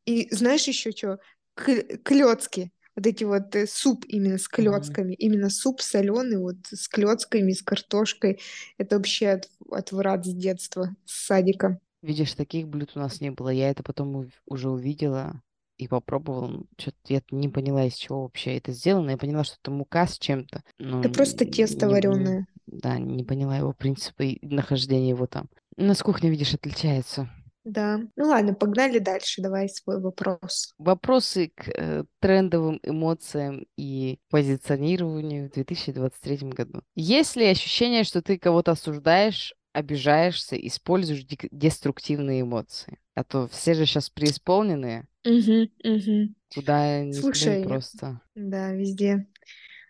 И 0.06 0.28
знаешь 0.34 0.66
еще 0.68 0.92
что? 0.92 1.18
Клетки. 1.54 2.72
Вот 3.00 3.06
эти 3.06 3.24
вот 3.24 3.56
э, 3.56 3.66
суп 3.66 4.04
именно 4.08 4.36
с 4.36 4.46
клетками. 4.46 5.14
Именно 5.14 5.48
суп 5.48 5.80
соленый 5.80 6.36
вот 6.36 6.56
с 6.70 6.86
клетками, 6.86 7.52
с 7.52 7.62
картошкой. 7.62 8.40
Это 8.76 8.96
вообще 8.96 9.28
от, 9.28 9.48
отврат 9.70 10.26
с 10.26 10.34
детства, 10.34 10.94
с 11.06 11.24
садика. 11.26 11.80
Видишь, 12.02 12.34
таких 12.34 12.68
блюд 12.68 12.90
у 12.96 12.98
нас 12.98 13.22
не 13.22 13.30
было. 13.30 13.48
Я 13.48 13.70
это 13.70 13.82
потом 13.82 14.28
уже 14.46 14.68
увидела 14.68 15.40
и 15.78 15.88
попробовала. 15.88 16.62
Что-то 16.76 16.98
я 17.08 17.22
не 17.30 17.48
поняла, 17.48 17.86
из 17.86 17.94
чего 17.94 18.24
вообще 18.24 18.58
это 18.58 18.72
сделано. 18.72 19.12
Я 19.12 19.16
поняла, 19.16 19.44
что 19.44 19.56
это 19.62 19.70
мука 19.70 20.06
с 20.06 20.18
чем-то. 20.18 20.62
Но 20.78 21.00
Это 21.00 21.08
просто 21.08 21.46
тесто 21.46 21.86
не, 21.86 21.88
не- 21.88 21.94
вареное. 21.94 22.46
да, 22.66 22.98
не 22.98 23.24
поняла 23.24 23.56
его 23.56 23.72
принципа 23.72 24.24
и 24.24 24.46
нахождения 24.46 25.08
его 25.08 25.26
там. 25.26 25.48
У 25.78 25.84
нас 25.84 26.02
кухня, 26.02 26.28
видишь, 26.28 26.52
отличается. 26.52 27.30
Да. 27.64 28.00
Ну 28.16 28.28
ладно, 28.28 28.54
погнали 28.54 28.98
дальше. 28.98 29.42
Давай 29.42 29.68
свой 29.68 30.00
вопрос. 30.00 30.74
Вопросы 30.78 31.52
к 31.54 31.68
э, 31.68 32.04
трендовым 32.20 32.80
эмоциям 32.82 33.66
и 33.76 34.18
позиционированию 34.30 35.48
в 35.48 35.52
2023 35.52 36.38
году. 36.50 36.82
Есть 36.94 37.36
ли 37.36 37.46
ощущение, 37.46 38.04
что 38.04 38.22
ты 38.22 38.38
кого-то 38.38 38.72
осуждаешь, 38.72 39.54
обижаешься, 39.72 40.56
используешь 40.56 41.24
деструктивные 41.50 42.42
эмоции? 42.42 42.98
А 43.14 43.24
то 43.24 43.46
все 43.48 43.74
же 43.74 43.84
сейчас 43.84 44.08
преисполненные, 44.08 45.06
Угу, 45.26 45.68
угу. 45.84 46.34
куда 46.54 47.04
ни 47.04 47.12
Слушай, 47.12 47.62
просто. 47.62 48.20
да, 48.34 48.72
везде 48.72 49.26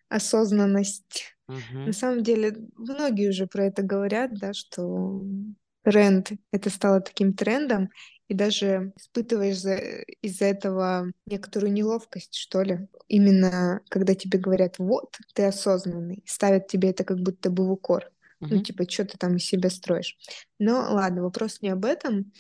осознанность. 0.09 1.37
На 1.49 1.57
Мгм. 1.57 1.93
самом 1.93 2.23
деле, 2.23 2.57
многие 2.77 3.29
уже 3.31 3.47
про 3.47 3.67
это 3.67 3.83
говорят, 3.83 4.39
да, 4.39 4.53
что 4.53 5.23
тренд, 5.83 6.31
это 6.53 6.71
стало 6.71 7.01
таким 7.01 7.35
трендом, 7.35 7.91
и 8.29 8.35
даже 8.35 8.93
испытываешь 8.97 9.59
за- 9.59 10.03
из-за 10.23 10.45
этого 10.47 11.11
некоторую 11.27 11.73
неловкость, 11.73 12.35
что 12.35 12.63
ли. 12.63 12.89
Именно 13.09 13.81
когда 13.89 14.15
тебе 14.15 14.39
говорят, 14.39 14.79
вот, 14.79 15.17
ты 15.35 15.45
осознанный, 15.45 16.23
ставят 16.27 16.69
тебе 16.69 16.91
это 16.91 17.05
как 17.05 17.19
будто 17.19 17.51
бы 17.51 17.67
в 17.67 17.73
укор. 17.73 18.11
Ну, 18.41 18.57
Мгм. 18.57 18.65
типа, 18.65 18.89
что 18.89 19.05
ты 19.05 19.19
там 19.19 19.37
из 19.37 19.45
себя 19.45 19.69
строишь. 19.69 20.17
Но 20.59 20.75
ладно, 20.93 21.23
вопрос 21.23 21.61
не 21.61 21.71
об 21.71 21.85
этом. 21.85 22.33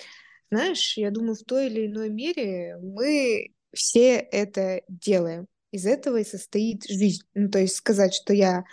Знаешь, 0.51 0.97
я 0.97 1.11
думаю, 1.11 1.35
в 1.35 1.45
той 1.45 1.67
или 1.67 1.87
иной 1.87 2.09
мере 2.11 2.77
мы 2.83 3.55
все 3.73 4.17
это 4.17 4.83
делаем. 4.89 5.47
Из 5.73 5.87
этого 5.87 6.17
и 6.19 6.25
состоит 6.25 6.85
жизнь. 6.89 7.23
Ну, 7.35 7.49
то 7.49 7.61
есть 7.61 7.77
сказать, 7.77 8.15
что 8.15 8.33
я 8.33 8.65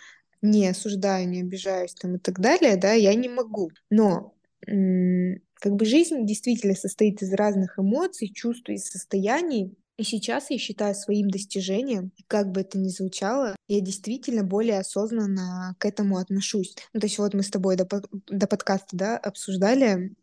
не 0.42 0.68
осуждаю, 0.68 1.28
не 1.28 1.42
обижаюсь 1.42 1.94
там 1.94 2.16
и 2.16 2.20
так 2.20 2.40
далее, 2.40 2.78
да, 2.78 2.94
я 2.94 3.14
не 3.16 3.30
могу. 3.30 3.72
Но 3.90 4.36
как 4.68 5.76
бы 5.76 5.86
жизнь 5.86 6.26
действительно 6.26 6.76
состоит 6.76 7.22
из 7.22 7.34
разных 7.34 7.80
эмоций, 7.80 8.30
чувств 8.30 8.70
и 8.70 8.78
состояний. 8.78 9.78
И 9.98 10.04
сейчас 10.04 10.52
я 10.52 10.60
считаю 10.60 10.94
своим 10.94 11.30
достижением, 11.30 12.12
как 12.28 12.52
бы 12.52 12.62
это 12.62 12.78
ни 12.78 12.88
звучало, 12.88 13.56
я 13.68 13.82
действительно 13.82 14.44
более 14.44 14.80
осознанно 14.80 15.76
к 15.80 15.86
этому 15.86 16.18
отношусь. 16.18 16.76
Ну, 16.94 17.00
то 17.00 17.08
есть 17.08 17.18
вот 17.18 17.34
мы 17.34 17.42
с 17.42 17.50
тобой 17.50 17.78
до, 17.78 17.88
до 18.30 18.46
подкаста, 18.46 18.96
да, 18.96 19.18
обсуждали 19.18 20.14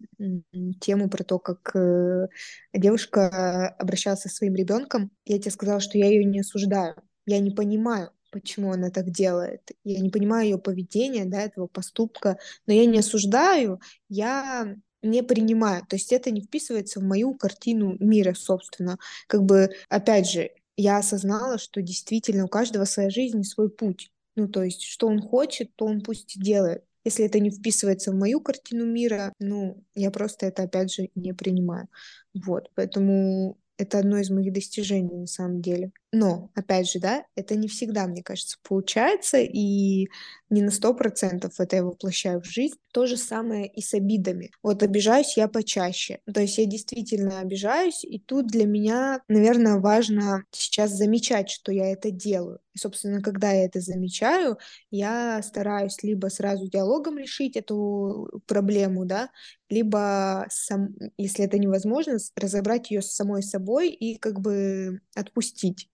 тему 0.81 1.11
про 1.11 1.25
то, 1.25 1.41
как 1.41 1.75
э, 1.75 2.29
девушка 2.73 3.69
обращалась 3.71 4.21
со 4.21 4.29
своим 4.29 4.55
ребенком. 4.55 5.11
Я 5.25 5.41
тебе 5.41 5.51
сказала, 5.51 5.81
что 5.81 5.99
я 5.99 6.07
ее 6.07 6.25
не 6.25 6.41
осуждаю. 6.41 6.95
Я 7.27 7.41
не 7.41 7.51
понимаю, 7.51 8.11
почему 8.35 8.73
она 8.73 8.91
так 8.91 9.11
делает. 9.11 9.71
Я 9.85 10.01
не 10.01 10.11
понимаю 10.11 10.45
ее 10.45 10.59
поведения, 10.59 11.25
да, 11.25 11.41
этого 11.41 11.69
поступка, 11.69 12.37
но 12.67 12.75
я 12.75 12.85
не 12.85 12.99
осуждаю, 12.99 13.81
я 14.09 14.75
не 15.03 15.23
принимаю. 15.23 15.87
То 15.87 15.95
есть 15.95 16.13
это 16.13 16.33
не 16.33 16.41
вписывается 16.41 16.99
в 16.99 17.05
мою 17.05 17.35
картину 17.35 17.97
мира, 18.01 18.35
собственно. 18.35 18.99
Как 19.29 19.45
бы, 19.45 19.71
опять 19.89 20.29
же, 20.29 20.51
я 20.77 20.99
осознала, 20.99 21.59
что 21.59 21.81
действительно 21.81 22.47
у 22.47 22.49
каждого 22.49 22.85
своя 22.87 23.09
жизнь 23.09 23.41
и 23.41 23.45
свой 23.45 23.71
путь. 23.71 24.11
Ну, 24.35 24.49
то 24.49 24.65
есть, 24.65 24.83
что 24.83 25.07
он 25.07 25.23
хочет, 25.23 25.71
то 25.77 25.85
он 25.85 26.01
пусть 26.01 26.37
и 26.37 26.41
делает. 26.41 26.83
Если 27.05 27.25
это 27.25 27.39
не 27.39 27.51
вписывается 27.51 28.11
в 28.11 28.17
мою 28.17 28.41
картину 28.41 28.85
мира, 28.85 29.33
ну, 29.39 29.85
я 29.95 30.11
просто 30.11 30.47
это, 30.47 30.65
опять 30.65 30.93
же, 30.93 31.11
не 31.15 31.35
принимаю. 31.35 31.87
Вот, 32.35 32.69
поэтому 32.75 33.59
это 33.77 33.99
одно 33.99 34.19
из 34.19 34.31
моих 34.31 34.53
достижений 34.53 35.15
на 35.15 35.27
самом 35.27 35.61
деле. 35.61 35.93
Но, 36.17 36.51
опять 36.55 36.89
же, 36.89 37.01
да, 37.01 37.25
это 37.35 37.57
не 37.57 37.67
всегда, 37.67 38.07
мне 38.07 38.23
кажется, 38.23 38.59
получается, 38.63 39.39
и 39.39 40.07
не 40.49 40.63
на 40.63 40.71
сто 40.71 40.95
процентов 40.95 41.59
это 41.59 41.77
я 41.77 41.85
воплощаю 41.85 42.41
в 42.41 42.45
жизнь. 42.47 42.77
То 42.93 43.07
же 43.07 43.17
самое 43.17 43.67
и 43.67 43.81
с 43.81 43.95
обидами. 43.95 44.53
Вот 44.63 44.85
обижаюсь 44.85 45.37
я 45.37 45.49
почаще. 45.49 46.21
То 46.33 46.41
есть 46.41 46.59
я 46.59 46.67
действительно 46.67 47.41
обижаюсь, 47.41 48.05
и 48.05 48.21
тут 48.21 48.47
для 48.47 48.65
меня, 48.67 49.23
наверное, 49.27 49.81
важно 49.81 50.45
сейчас 50.53 50.93
замечать, 50.93 51.51
что 51.51 51.73
я 51.73 51.91
это 51.91 52.13
делаю. 52.13 52.61
И, 52.75 52.79
собственно, 52.79 53.21
когда 53.21 53.51
я 53.51 53.65
это 53.65 53.81
замечаю, 53.81 54.59
я 54.93 55.43
стараюсь 55.43 56.01
либо 56.05 56.29
сразу 56.29 56.69
диалогом 56.69 57.19
решить 57.19 57.57
эту 57.57 58.41
проблему, 58.47 59.05
да, 59.05 59.31
либо, 59.69 60.47
сам, 60.51 60.91
если 61.19 61.45
это 61.45 61.59
невозможно, 61.59 62.19
разобрать 62.37 62.91
ее 62.93 63.03
с 63.03 63.13
самой 63.13 63.43
собой 63.43 63.91
и 63.91 64.17
как 64.19 64.41
бы 64.41 65.01
отпустить. 65.17 65.89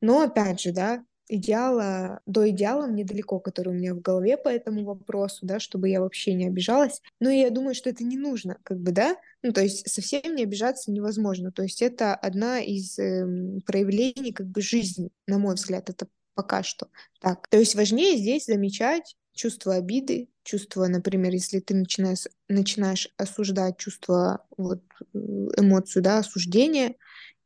Но 0.00 0.22
опять 0.22 0.60
же, 0.60 0.72
да, 0.72 1.04
идеала, 1.28 2.20
до 2.26 2.48
идеала 2.50 2.86
мне 2.86 3.04
далеко, 3.04 3.40
который 3.40 3.70
у 3.70 3.72
меня 3.72 3.94
в 3.94 4.00
голове 4.00 4.36
по 4.36 4.48
этому 4.48 4.84
вопросу, 4.84 5.46
да, 5.46 5.60
чтобы 5.60 5.88
я 5.88 6.00
вообще 6.00 6.34
не 6.34 6.46
обижалась. 6.46 7.00
Но 7.20 7.30
я 7.30 7.50
думаю, 7.50 7.74
что 7.74 7.88
это 7.90 8.04
не 8.04 8.16
нужно, 8.16 8.58
как 8.64 8.78
бы, 8.80 8.92
да, 8.92 9.16
ну, 9.42 9.52
то 9.52 9.62
есть 9.62 9.88
совсем 9.88 10.34
не 10.34 10.42
обижаться 10.42 10.90
невозможно. 10.90 11.50
То 11.52 11.62
есть 11.62 11.80
это 11.82 12.14
одна 12.14 12.60
из 12.60 12.98
эм, 12.98 13.60
проявлений, 13.64 14.32
как 14.32 14.46
бы, 14.48 14.60
жизни, 14.60 15.10
на 15.26 15.38
мой 15.38 15.54
взгляд, 15.54 15.88
это 15.90 16.06
пока 16.34 16.62
что 16.62 16.88
так. 17.20 17.48
То 17.48 17.58
есть 17.58 17.74
важнее 17.74 18.16
здесь 18.18 18.46
замечать 18.46 19.16
чувство 19.34 19.74
обиды, 19.74 20.28
чувство, 20.44 20.86
например, 20.86 21.32
если 21.32 21.60
ты 21.60 21.74
начинаешь, 21.74 22.26
начинаешь 22.48 23.08
осуждать 23.16 23.78
чувство, 23.78 24.44
вот, 24.56 24.82
э, 25.14 25.18
эмоцию, 25.56 26.02
да, 26.02 26.18
осуждения, 26.18 26.96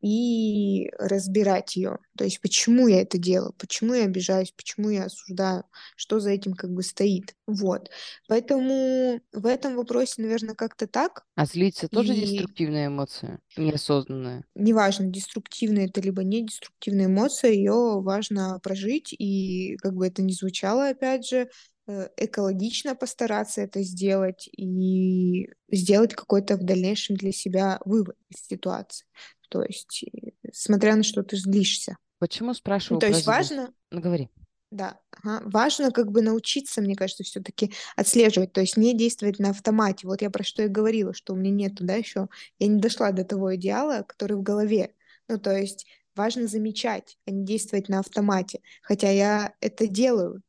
и 0.06 0.90
разбирать 0.98 1.76
ее. 1.76 1.98
То 2.16 2.24
есть, 2.24 2.40
почему 2.40 2.88
я 2.88 3.02
это 3.02 3.18
делаю, 3.18 3.52
почему 3.58 3.94
я 3.94 4.04
обижаюсь, 4.04 4.52
почему 4.56 4.90
я 4.90 5.04
осуждаю, 5.04 5.64
что 5.96 6.20
за 6.20 6.30
этим 6.30 6.54
как 6.54 6.70
бы 6.72 6.82
стоит. 6.82 7.34
Вот. 7.46 7.90
Поэтому 8.28 9.20
в 9.32 9.46
этом 9.46 9.76
вопросе, 9.76 10.22
наверное, 10.22 10.54
как-то 10.54 10.86
так. 10.86 11.24
А 11.34 11.46
злиться 11.46 11.88
тоже 11.88 12.14
И 12.14 12.14
деструктивная 12.14 12.88
эмоция, 12.88 13.40
неосознанная. 13.56 14.44
неважно, 14.54 15.06
деструктивная 15.06 15.86
это 15.86 16.00
либо 16.00 16.24
не 16.24 16.42
деструктивная 16.46 17.06
эмоция, 17.06 17.50
ее 17.52 18.00
важно 18.00 18.58
прожить, 18.62 19.12
и 19.12 19.76
как 19.82 19.94
бы 19.94 20.06
это 20.06 20.22
ни 20.22 20.32
звучало, 20.32 20.88
опять 20.88 21.28
же, 21.28 21.48
э, 21.88 22.08
экологично 22.16 22.94
постараться 22.96 23.60
это 23.60 23.82
сделать 23.82 24.48
и 24.56 25.48
сделать 25.70 26.14
какой-то 26.14 26.56
в 26.56 26.64
дальнейшем 26.64 27.16
для 27.16 27.32
себя 27.32 27.80
вывод 27.84 28.16
из 28.30 28.46
ситуации. 28.46 29.06
То 29.48 29.62
есть, 29.62 30.04
смотря 30.52 30.96
на 30.96 31.02
что 31.02 31.22
ты 31.22 31.36
злишься. 31.36 31.96
Почему 32.18 32.48
Ну, 32.48 32.54
спрашиваю 32.54 33.00
то 33.00 33.06
про 33.06 33.16
есть 33.16 33.26
важно, 33.26 33.72
Ну, 33.90 34.00
говори. 34.00 34.30
да, 34.70 34.98
ага, 35.10 35.42
важно 35.46 35.90
как 35.90 36.10
бы 36.10 36.22
научиться, 36.22 36.80
мне 36.80 36.96
кажется, 36.96 37.24
все-таки 37.24 37.72
отслеживать, 37.94 38.52
то 38.52 38.60
есть 38.60 38.76
не 38.76 38.96
действовать 38.96 39.38
на 39.38 39.50
автомате. 39.50 40.06
Вот 40.06 40.22
я 40.22 40.30
про 40.30 40.42
что 40.42 40.62
и 40.62 40.68
говорила, 40.68 41.12
что 41.14 41.34
у 41.34 41.36
меня 41.36 41.50
нету, 41.50 41.84
да, 41.84 41.94
еще, 41.94 42.28
я 42.58 42.66
не 42.66 42.80
дошла 42.80 43.12
до 43.12 43.24
того 43.24 43.54
идеала, 43.56 44.02
который 44.02 44.36
в 44.36 44.42
голове. 44.42 44.94
Ну, 45.28 45.38
то 45.38 45.56
есть 45.56 45.86
важно 46.14 46.46
замечать, 46.46 47.18
а 47.26 47.30
не 47.30 47.44
действовать 47.44 47.88
на 47.88 47.98
автомате. 48.00 48.60
Хотя 48.82 49.10
я 49.10 49.54
это 49.60 49.86
делаю 49.86 50.42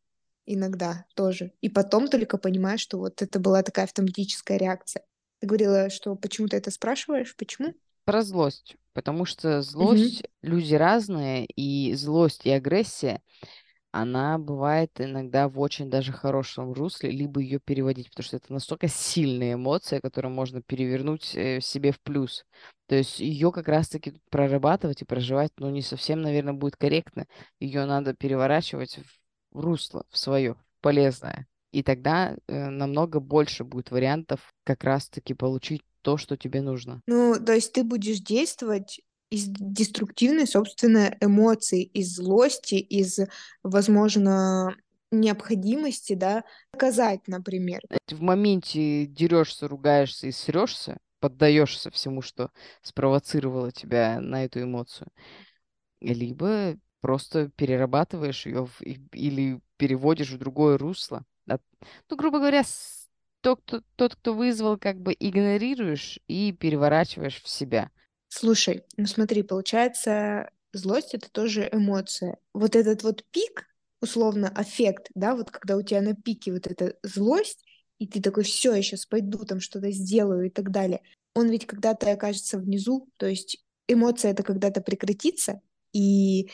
иногда 0.45 1.05
тоже. 1.13 1.51
И 1.61 1.69
потом 1.69 2.07
только 2.07 2.37
понимаю, 2.37 2.77
что 2.79 2.97
вот 2.97 3.21
это 3.21 3.39
была 3.39 3.63
такая 3.63 3.85
автоматическая 3.85 4.57
реакция. 4.57 5.03
Ты 5.39 5.47
говорила, 5.47 5.89
что 5.89 6.15
почему 6.15 6.47
ты 6.47 6.57
это 6.57 6.71
спрашиваешь? 6.71 7.35
Почему? 7.35 7.73
Про 8.05 8.23
злость. 8.23 8.77
Потому 8.97 9.25
что 9.25 9.61
злость, 9.61 10.23
люди 10.41 10.73
разные, 10.73 11.45
и 11.45 11.93
злость 11.93 12.47
и 12.47 12.49
агрессия, 12.49 13.21
она 13.91 14.39
бывает 14.39 14.89
иногда 14.97 15.47
в 15.47 15.59
очень 15.59 15.87
даже 15.87 16.11
хорошем 16.11 16.73
русле, 16.73 17.11
либо 17.11 17.39
ее 17.39 17.59
переводить, 17.59 18.09
потому 18.09 18.23
что 18.23 18.37
это 18.37 18.51
настолько 18.51 18.87
сильная 18.87 19.53
эмоция, 19.53 20.01
которую 20.01 20.33
можно 20.33 20.63
перевернуть 20.63 21.35
э, 21.35 21.61
себе 21.61 21.91
в 21.91 22.01
плюс. 22.01 22.43
То 22.87 22.95
есть 22.95 23.19
ее 23.19 23.51
как 23.51 23.67
раз-таки 23.67 24.19
прорабатывать 24.31 25.03
и 25.03 25.05
проживать, 25.05 25.51
ну, 25.59 25.69
не 25.69 25.83
совсем, 25.83 26.23
наверное, 26.23 26.53
будет 26.53 26.75
корректно. 26.75 27.27
Ее 27.59 27.85
надо 27.85 28.15
переворачивать 28.15 28.97
в, 28.97 29.59
в 29.59 29.59
русло, 29.59 30.05
в 30.09 30.17
свое, 30.17 30.55
полезное. 30.81 31.45
И 31.71 31.83
тогда 31.83 32.35
э, 32.47 32.69
намного 32.69 33.19
больше 33.19 33.63
будет 33.63 33.91
вариантов 33.91 34.51
как 34.63 34.83
раз-таки 34.83 35.35
получить 35.35 35.83
то, 36.01 36.17
что 36.17 36.37
тебе 36.37 36.61
нужно. 36.61 37.01
Ну, 37.07 37.35
то 37.43 37.53
есть 37.53 37.73
ты 37.73 37.83
будешь 37.83 38.19
действовать 38.19 39.01
из 39.29 39.45
деструктивной, 39.47 40.47
собственно, 40.47 41.15
эмоции, 41.19 41.83
из 41.83 42.15
злости, 42.15 42.75
из, 42.75 43.19
возможно, 43.61 44.75
необходимости, 45.11 46.13
да, 46.13 46.43
доказать, 46.73 47.27
например. 47.27 47.81
Ты 48.05 48.15
в 48.15 48.21
моменте 48.21 49.05
дерешься, 49.05 49.67
ругаешься 49.67 50.27
и 50.27 50.31
срешься, 50.31 50.97
поддаешься 51.19 51.91
всему, 51.91 52.21
что 52.21 52.51
спровоцировало 52.81 53.71
тебя 53.71 54.19
на 54.19 54.45
эту 54.45 54.61
эмоцию. 54.61 55.09
Либо 56.01 56.77
просто 57.01 57.49
перерабатываешь 57.55 58.45
ее 58.45 58.65
в- 58.65 58.81
или 58.81 59.59
переводишь 59.77 60.31
в 60.31 60.37
другое 60.37 60.77
русло. 60.77 61.25
Ну, 62.09 62.17
грубо 62.17 62.39
говоря, 62.39 62.63
тот, 63.41 63.61
кто, 63.65 63.81
тот, 63.95 64.15
кто 64.15 64.33
вызвал, 64.33 64.77
как 64.77 64.99
бы 64.99 65.15
игнорируешь 65.17 66.19
и 66.27 66.51
переворачиваешь 66.51 67.41
в 67.41 67.47
себя. 67.47 67.89
Слушай, 68.29 68.83
ну 68.97 69.05
смотри, 69.05 69.43
получается, 69.43 70.49
злость 70.73 71.13
это 71.13 71.31
тоже 71.31 71.69
эмоция. 71.71 72.37
Вот 72.53 72.75
этот 72.75 73.03
вот 73.03 73.23
пик, 73.31 73.67
условно, 74.01 74.49
аффект, 74.49 75.09
да, 75.15 75.35
вот 75.35 75.51
когда 75.51 75.77
у 75.77 75.81
тебя 75.81 76.01
на 76.01 76.13
пике 76.13 76.51
вот 76.51 76.67
эта 76.67 76.97
злость, 77.03 77.63
и 77.99 78.07
ты 78.07 78.21
такой, 78.21 78.43
все, 78.43 78.73
я 78.75 78.81
сейчас 78.81 79.05
пойду 79.05 79.39
там 79.45 79.59
что-то 79.59 79.91
сделаю 79.91 80.47
и 80.47 80.49
так 80.49 80.71
далее. 80.71 81.01
Он 81.33 81.49
ведь 81.49 81.65
когда-то 81.65 82.11
окажется 82.11 82.59
внизу, 82.59 83.09
то 83.17 83.27
есть 83.27 83.63
эмоция 83.87 84.31
это 84.31 84.43
когда-то 84.43 84.81
прекратится, 84.81 85.61
и 85.93 86.49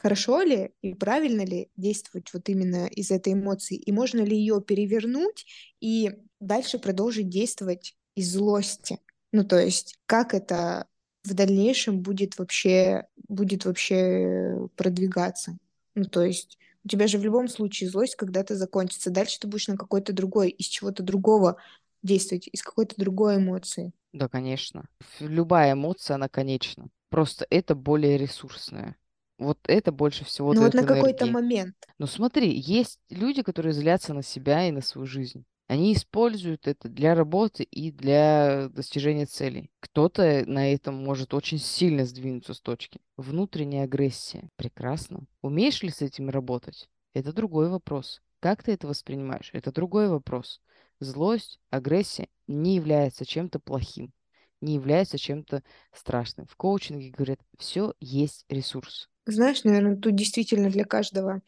хорошо 0.00 0.42
ли 0.42 0.72
и 0.80 0.94
правильно 0.94 1.44
ли 1.44 1.70
действовать 1.76 2.32
вот 2.32 2.48
именно 2.48 2.86
из 2.86 3.10
этой 3.10 3.32
эмоции, 3.32 3.76
и 3.76 3.92
можно 3.92 4.20
ли 4.20 4.36
ее 4.36 4.62
перевернуть 4.62 5.46
и 5.80 6.12
дальше 6.40 6.78
продолжить 6.78 7.28
действовать 7.28 7.96
из 8.14 8.32
злости. 8.32 9.00
Ну, 9.32 9.44
то 9.44 9.58
есть, 9.58 9.98
как 10.06 10.34
это 10.34 10.86
в 11.24 11.34
дальнейшем 11.34 12.00
будет 12.00 12.38
вообще, 12.38 13.06
будет 13.28 13.64
вообще 13.64 14.68
продвигаться. 14.76 15.58
Ну, 15.94 16.04
то 16.04 16.22
есть, 16.22 16.58
у 16.84 16.88
тебя 16.88 17.06
же 17.06 17.18
в 17.18 17.24
любом 17.24 17.48
случае 17.48 17.90
злость 17.90 18.14
когда-то 18.14 18.56
закончится. 18.56 19.10
Дальше 19.10 19.40
ты 19.40 19.48
будешь 19.48 19.68
на 19.68 19.76
какой-то 19.76 20.12
другой, 20.12 20.50
из 20.50 20.66
чего-то 20.66 21.02
другого 21.02 21.56
действовать, 22.02 22.48
из 22.50 22.62
какой-то 22.62 22.94
другой 22.96 23.36
эмоции. 23.36 23.92
Да, 24.12 24.28
конечно. 24.28 24.88
Любая 25.20 25.72
эмоция, 25.72 26.14
она 26.14 26.28
конечна. 26.28 26.88
Просто 27.10 27.46
это 27.50 27.74
более 27.74 28.16
ресурсная. 28.16 28.96
Вот 29.38 29.58
это 29.68 29.92
больше 29.92 30.24
всего 30.24 30.52
Но 30.52 30.62
вот 30.62 30.72
дает 30.72 30.74
на 30.74 30.82
какой-то 30.84 31.26
энергии. 31.26 31.32
момент, 31.32 31.76
Но 31.98 32.06
смотри, 32.06 32.50
есть 32.58 33.00
люди, 33.10 33.42
которые 33.42 33.72
злятся 33.72 34.14
на 34.14 34.22
себя 34.22 34.66
и 34.68 34.72
на 34.72 34.80
свою 34.82 35.06
жизнь. 35.06 35.44
Они 35.68 35.92
используют 35.92 36.66
это 36.66 36.88
для 36.88 37.14
работы 37.14 37.62
и 37.62 37.92
для 37.92 38.68
достижения 38.70 39.26
целей. 39.26 39.70
Кто-то 39.80 40.44
на 40.46 40.72
этом 40.72 40.94
может 40.94 41.34
очень 41.34 41.58
сильно 41.58 42.06
сдвинуться 42.06 42.54
с 42.54 42.60
точки. 42.60 43.00
Внутренняя 43.18 43.84
агрессия. 43.84 44.48
Прекрасно. 44.56 45.24
Умеешь 45.42 45.82
ли 45.82 45.90
с 45.90 46.00
этим 46.00 46.30
работать? 46.30 46.88
Это 47.12 47.32
другой 47.34 47.68
вопрос. 47.68 48.22
Как 48.40 48.62
ты 48.62 48.72
это 48.72 48.86
воспринимаешь? 48.86 49.50
Это 49.52 49.70
другой 49.72 50.08
вопрос. 50.08 50.60
Злость, 51.00 51.60
агрессия 51.70 52.28
не 52.46 52.76
является 52.76 53.26
чем-то 53.26 53.60
плохим, 53.60 54.12
не 54.60 54.74
является 54.74 55.18
чем-то 55.18 55.62
страшным. 55.92 56.46
В 56.46 56.56
коучинге 56.56 57.10
говорят, 57.10 57.40
все 57.58 57.94
есть 58.00 58.44
ресурс. 58.48 59.08
Знаешь, 59.32 59.64
наверное, 59.64 59.96
тут 59.96 60.14
действительно 60.16 60.70
для 60.70 60.84
каждого 60.84 61.42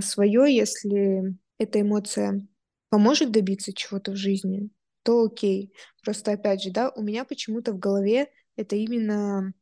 свое, 0.00 0.54
если 0.54 1.36
эта 1.58 1.80
эмоция 1.80 2.46
поможет 2.90 3.30
добиться 3.32 3.72
чего-то 3.72 4.12
в 4.12 4.16
жизни, 4.16 4.70
то 5.02 5.24
окей. 5.24 5.72
Просто 6.02 6.32
опять 6.32 6.62
же, 6.62 6.70
да, 6.70 6.90
у 6.90 7.02
меня 7.02 7.24
почему-то 7.24 7.72
в 7.72 7.78
голове 7.78 8.28
это 8.56 8.76
именно 8.76 9.52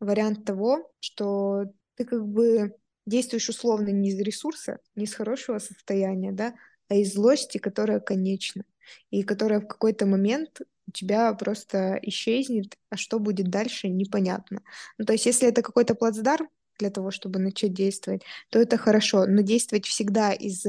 вариант 0.00 0.44
того, 0.44 0.92
что 1.00 1.64
ты 1.96 2.04
как 2.04 2.26
бы 2.26 2.74
действуешь 3.06 3.48
условно 3.48 3.88
не 3.90 4.10
из 4.10 4.20
ресурса, 4.20 4.78
не 4.94 5.04
из 5.04 5.14
хорошего 5.14 5.58
состояния, 5.58 6.32
да, 6.32 6.54
а 6.88 6.96
из 6.96 7.14
злости, 7.14 7.58
которая 7.58 8.00
конечна, 8.00 8.64
и 9.10 9.22
которая 9.22 9.60
в 9.60 9.66
какой-то 9.66 10.06
момент 10.06 10.60
у 10.88 10.92
тебя 10.92 11.32
просто 11.34 11.98
исчезнет, 12.02 12.76
а 12.90 12.96
что 12.96 13.18
будет 13.18 13.48
дальше, 13.50 13.88
непонятно. 13.88 14.62
Ну, 14.98 15.04
то 15.04 15.12
есть, 15.12 15.26
если 15.26 15.48
это 15.48 15.62
какой-то 15.62 15.94
плацдарм 15.94 16.48
для 16.78 16.90
того, 16.90 17.10
чтобы 17.10 17.38
начать 17.38 17.72
действовать, 17.72 18.22
то 18.50 18.58
это 18.58 18.76
хорошо, 18.76 19.26
но 19.26 19.42
действовать 19.42 19.86
всегда 19.86 20.32
из 20.32 20.64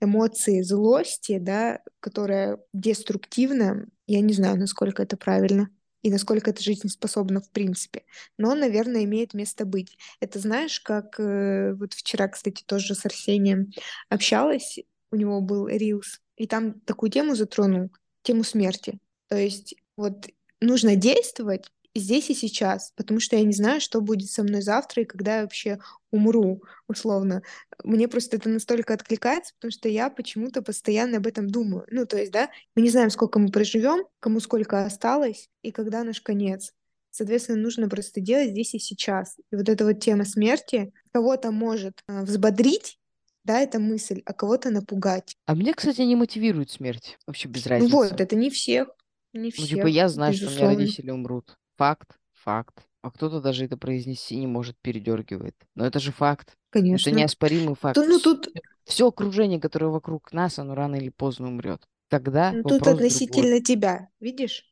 эмоции 0.00 0.62
злости, 0.62 1.38
да, 1.38 1.80
которая 2.00 2.58
деструктивна, 2.72 3.86
я 4.06 4.20
не 4.20 4.32
знаю, 4.32 4.58
насколько 4.58 5.02
это 5.02 5.16
правильно 5.16 5.70
и 6.02 6.10
насколько 6.10 6.50
это 6.50 6.62
жизнеспособно 6.62 7.40
в 7.40 7.50
принципе. 7.50 8.04
Но, 8.38 8.54
наверное, 8.54 9.04
имеет 9.04 9.34
место 9.34 9.64
быть. 9.64 9.98
Это 10.20 10.38
знаешь, 10.38 10.80
как 10.80 11.20
э, 11.20 11.74
вот 11.74 11.92
вчера, 11.92 12.28
кстати, 12.28 12.62
тоже 12.64 12.94
с 12.94 13.04
Арсением 13.04 13.70
общалась, 14.08 14.78
у 15.12 15.16
него 15.16 15.40
был 15.40 15.68
Рилс, 15.68 16.20
и 16.36 16.46
там 16.46 16.80
такую 16.80 17.10
тему 17.10 17.34
затронул, 17.34 17.90
тему 18.22 18.44
смерти. 18.44 18.98
То 19.28 19.36
есть 19.36 19.74
вот 19.96 20.26
нужно 20.60 20.96
действовать 20.96 21.70
здесь 21.94 22.30
и 22.30 22.34
сейчас, 22.34 22.92
потому 22.96 23.20
что 23.20 23.36
я 23.36 23.42
не 23.44 23.52
знаю, 23.52 23.80
что 23.80 24.00
будет 24.00 24.30
со 24.30 24.42
мной 24.42 24.62
завтра 24.62 25.02
и 25.02 25.06
когда 25.06 25.36
я 25.36 25.42
вообще 25.42 25.78
умру, 26.10 26.62
условно. 26.88 27.42
Мне 27.84 28.08
просто 28.08 28.36
это 28.36 28.48
настолько 28.48 28.94
откликается, 28.94 29.54
потому 29.56 29.72
что 29.72 29.88
я 29.88 30.10
почему-то 30.10 30.62
постоянно 30.62 31.18
об 31.18 31.26
этом 31.26 31.48
думаю. 31.48 31.86
Ну, 31.90 32.06
то 32.06 32.16
есть, 32.16 32.32
да, 32.32 32.50
мы 32.76 32.82
не 32.82 32.90
знаем, 32.90 33.10
сколько 33.10 33.38
мы 33.38 33.50
проживем, 33.50 34.04
кому 34.20 34.40
сколько 34.40 34.84
осталось 34.84 35.48
и 35.62 35.72
когда 35.72 36.04
наш 36.04 36.20
конец. 36.20 36.72
Соответственно, 37.10 37.58
нужно 37.58 37.88
просто 37.88 38.20
делать 38.20 38.50
здесь 38.50 38.74
и 38.74 38.78
сейчас. 38.78 39.36
И 39.50 39.56
вот 39.56 39.68
эта 39.68 39.84
вот 39.84 40.00
тема 40.00 40.24
смерти 40.24 40.92
кого-то 41.12 41.50
может 41.50 41.94
э, 42.08 42.22
взбодрить, 42.22 42.98
да, 43.44 43.60
эта 43.60 43.80
мысль, 43.80 44.22
а 44.26 44.32
кого-то 44.32 44.70
напугать. 44.70 45.34
А 45.46 45.54
меня, 45.54 45.74
кстати, 45.74 46.02
не 46.02 46.14
мотивирует 46.14 46.70
смерть. 46.70 47.18
Вообще 47.26 47.48
без 47.48 47.64
Ну 47.66 47.88
вот, 47.88 48.02
разницы. 48.02 48.22
это 48.22 48.36
не 48.36 48.50
всех, 48.50 48.88
не 49.32 49.44
Ну, 49.44 49.50
типа, 49.50 49.64
всех, 49.64 49.88
я 49.88 50.08
знаю, 50.08 50.34
что 50.34 50.44
у 50.44 50.46
меня 50.50 50.54
безусловно. 50.54 50.78
родители 50.78 51.10
умрут. 51.10 51.56
Факт, 51.80 52.18
факт. 52.34 52.86
А 53.00 53.10
кто-то 53.10 53.40
даже 53.40 53.64
это 53.64 53.78
произнести 53.78 54.36
не 54.36 54.46
может, 54.46 54.76
передергивает. 54.82 55.54
Но 55.74 55.86
это 55.86 55.98
же 55.98 56.12
факт. 56.12 56.48
Это 56.50 56.78
Конечно. 56.78 57.10
неоспоримый 57.10 57.74
факт. 57.74 57.94
То, 57.94 58.04
ну 58.06 58.20
тут, 58.20 58.50
Все 58.84 59.08
окружение, 59.08 59.58
которое 59.58 59.86
вокруг 59.86 60.30
нас, 60.34 60.58
оно 60.58 60.74
рано 60.74 60.96
или 60.96 61.08
поздно 61.08 61.48
умрет. 61.48 61.80
Тогда 62.10 62.52
ну, 62.52 62.62
тут 62.64 62.72
вопрос 62.72 62.96
другой. 62.96 63.06
относительно 63.06 63.62
тебя, 63.62 64.08
видишь? 64.20 64.66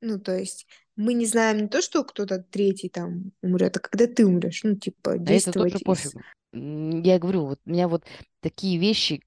Ну, 0.00 0.18
то 0.18 0.34
есть 0.34 0.66
мы 0.96 1.12
не 1.12 1.26
знаем 1.26 1.58
не 1.58 1.68
то, 1.68 1.82
что 1.82 2.02
кто-то 2.02 2.38
третий 2.38 2.88
там 2.88 3.32
умрет, 3.42 3.76
а 3.76 3.80
когда 3.80 4.06
ты 4.06 4.24
умрешь. 4.24 4.62
Ну, 4.64 4.74
типа, 4.74 5.12
А 5.12 5.14
это 5.16 5.24
тоже 5.24 5.34
действовать 5.34 5.74
из... 5.74 5.82
пофигу. 5.82 6.22
М, 6.54 7.02
Я 7.02 7.18
говорю, 7.18 7.44
вот 7.44 7.60
меня 7.66 7.88
вот 7.88 8.04
такие 8.40 8.78
вещи 8.78 9.22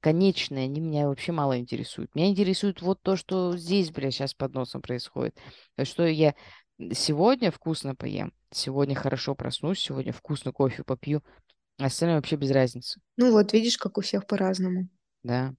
конечные, 0.00 0.64
они 0.64 0.80
меня 0.80 1.08
вообще 1.08 1.32
мало 1.32 1.58
интересуют. 1.58 2.14
Меня 2.14 2.28
интересует 2.28 2.82
вот 2.82 3.02
то, 3.02 3.16
что 3.16 3.56
здесь, 3.56 3.90
бля, 3.90 4.10
сейчас 4.10 4.34
под 4.34 4.54
носом 4.54 4.82
происходит. 4.82 5.36
Что 5.82 6.06
я 6.06 6.34
сегодня 6.92 7.50
вкусно 7.50 7.94
поем, 7.94 8.32
сегодня 8.50 8.94
хорошо 8.94 9.34
проснусь, 9.34 9.80
сегодня 9.80 10.12
вкусно 10.12 10.52
кофе 10.52 10.82
попью, 10.84 11.22
а 11.78 11.86
остальное 11.86 12.16
вообще 12.16 12.36
без 12.36 12.50
разницы, 12.50 13.00
Ну, 13.16 13.30
вот 13.30 13.52
видишь, 13.52 13.78
как 13.78 13.98
у 13.98 14.00
всех 14.00 14.26
по-разному. 14.26 14.88
да. 15.22 15.54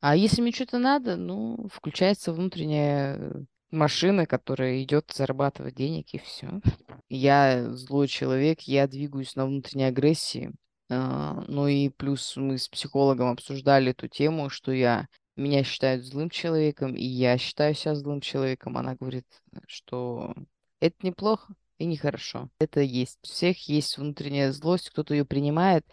А 0.00 0.16
если 0.16 0.42
мне 0.42 0.52
что-то 0.52 0.78
надо, 0.78 1.16
ну, 1.16 1.68
включается 1.72 2.32
внутренняя 2.32 3.16
э, 3.16 3.32
машина, 3.70 4.26
которая 4.26 4.82
идет 4.82 5.12
зарабатывать 5.14 5.76
денег, 5.76 6.12
и 6.14 6.18
все. 6.18 6.60
Я 7.08 7.70
злой 7.72 8.08
человек, 8.08 8.62
я 8.62 8.86
двигаюсь 8.88 9.36
на 9.36 9.46
внутренней 9.46 9.84
агрессии. 9.84 10.52
А, 10.92 11.42
Ну 11.48 11.66
и 11.66 11.88
плюс 11.88 12.36
мы 12.36 12.58
с 12.58 12.68
психологом 12.68 13.30
обсуждали 13.30 13.92
эту 13.92 14.08
тему, 14.08 14.50
что 14.50 14.72
я 14.72 15.08
меня 15.36 15.64
считают 15.64 16.04
злым 16.04 16.28
человеком, 16.28 16.94
и 16.94 17.04
я 17.04 17.38
считаю 17.38 17.74
себя 17.74 17.94
злым 17.94 18.20
человеком. 18.20 18.76
Она 18.76 18.94
говорит, 18.94 19.26
что 19.66 20.34
это 20.80 20.96
неплохо 21.02 21.54
и 21.78 21.86
нехорошо. 21.86 22.50
Это 22.58 22.80
есть. 22.80 23.18
У 23.22 23.26
всех 23.26 23.68
есть 23.68 23.96
внутренняя 23.96 24.52
злость, 24.52 24.90
кто-то 24.90 25.14
ее 25.14 25.24
принимает 25.24 25.86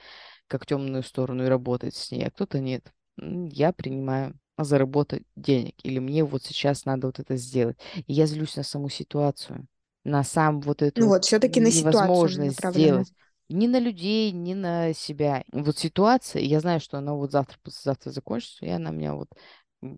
как 0.47 0.65
темную 0.65 1.03
сторону 1.03 1.45
и 1.45 1.47
работает 1.47 1.95
с 1.95 2.12
ней, 2.12 2.27
а 2.27 2.31
кто-то 2.31 2.59
нет. 2.59 2.91
Я 3.17 3.71
принимаю 3.71 4.38
заработать 4.57 5.23
денег, 5.35 5.75
или 5.83 5.99
мне 5.99 6.23
вот 6.25 6.43
сейчас 6.43 6.85
надо 6.85 7.07
вот 7.07 7.19
это 7.19 7.38
сделать. 7.38 7.77
И 8.07 8.13
я 8.13 8.25
злюсь 8.25 8.57
на 8.57 8.63
саму 8.63 8.89
ситуацию, 8.89 9.67
на 10.03 10.23
сам 10.23 10.59
вот 10.59 10.81
эту 10.81 11.01
Ну 11.01 11.07
вот 11.07 11.23
все-таки 11.23 11.62
на 11.62 11.71
ситуацию 11.71 12.51
сделать. 12.51 13.13
Ни 13.49 13.67
на 13.67 13.79
людей, 13.79 14.31
ни 14.31 14.53
на 14.53 14.93
себя. 14.93 15.43
Вот 15.51 15.77
ситуация, 15.77 16.41
я 16.41 16.59
знаю, 16.59 16.79
что 16.79 16.99
она 16.99 17.13
вот 17.13 17.31
завтра, 17.31 17.57
послезавтра 17.63 18.12
закончится, 18.12 18.65
и 18.65 18.69
она 18.69 18.91
меня 18.91 19.15
вот 19.15 19.29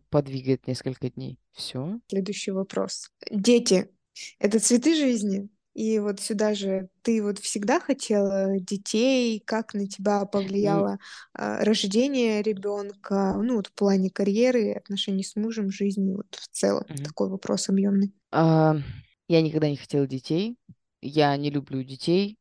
подвигает 0.10 0.68
несколько 0.68 1.10
дней. 1.10 1.38
Все. 1.52 2.00
Следующий 2.08 2.52
вопрос. 2.52 3.12
Дети— 3.30 3.90
это 4.40 4.60
цветы 4.60 4.96
жизни? 4.96 5.50
И 5.74 6.00
вот 6.00 6.20
сюда 6.20 6.54
же 6.54 6.90
ты 7.02 7.24
вот 7.24 7.40
всегда 7.40 7.80
хотела 7.80 8.60
детей, 8.60 9.42
как 9.46 9.74
на 9.74 9.88
тебя 9.88 10.26
повлияло 10.26 10.98
а, 11.34 11.64
рождение 11.64 12.42
ребенка, 12.42 13.36
ну 13.42 13.56
вот 13.56 13.68
в 13.68 13.74
плане 13.74 14.10
карьеры, 14.10 14.74
отношений 14.74 15.24
с 15.24 15.38
мужем, 15.38 15.72
жизни, 15.72 16.14
вот 16.14 16.28
в 16.36 16.48
целом 16.50 16.84
такой 17.06 17.30
вопрос 17.30 17.70
объемный. 17.70 18.14
Я 18.34 19.42
никогда 19.42 19.70
не 19.70 19.78
хотела 19.78 20.06
детей. 20.06 20.58
Я 21.02 21.36
не 21.38 21.50
люблю 21.50 21.84
детей. 21.84 22.38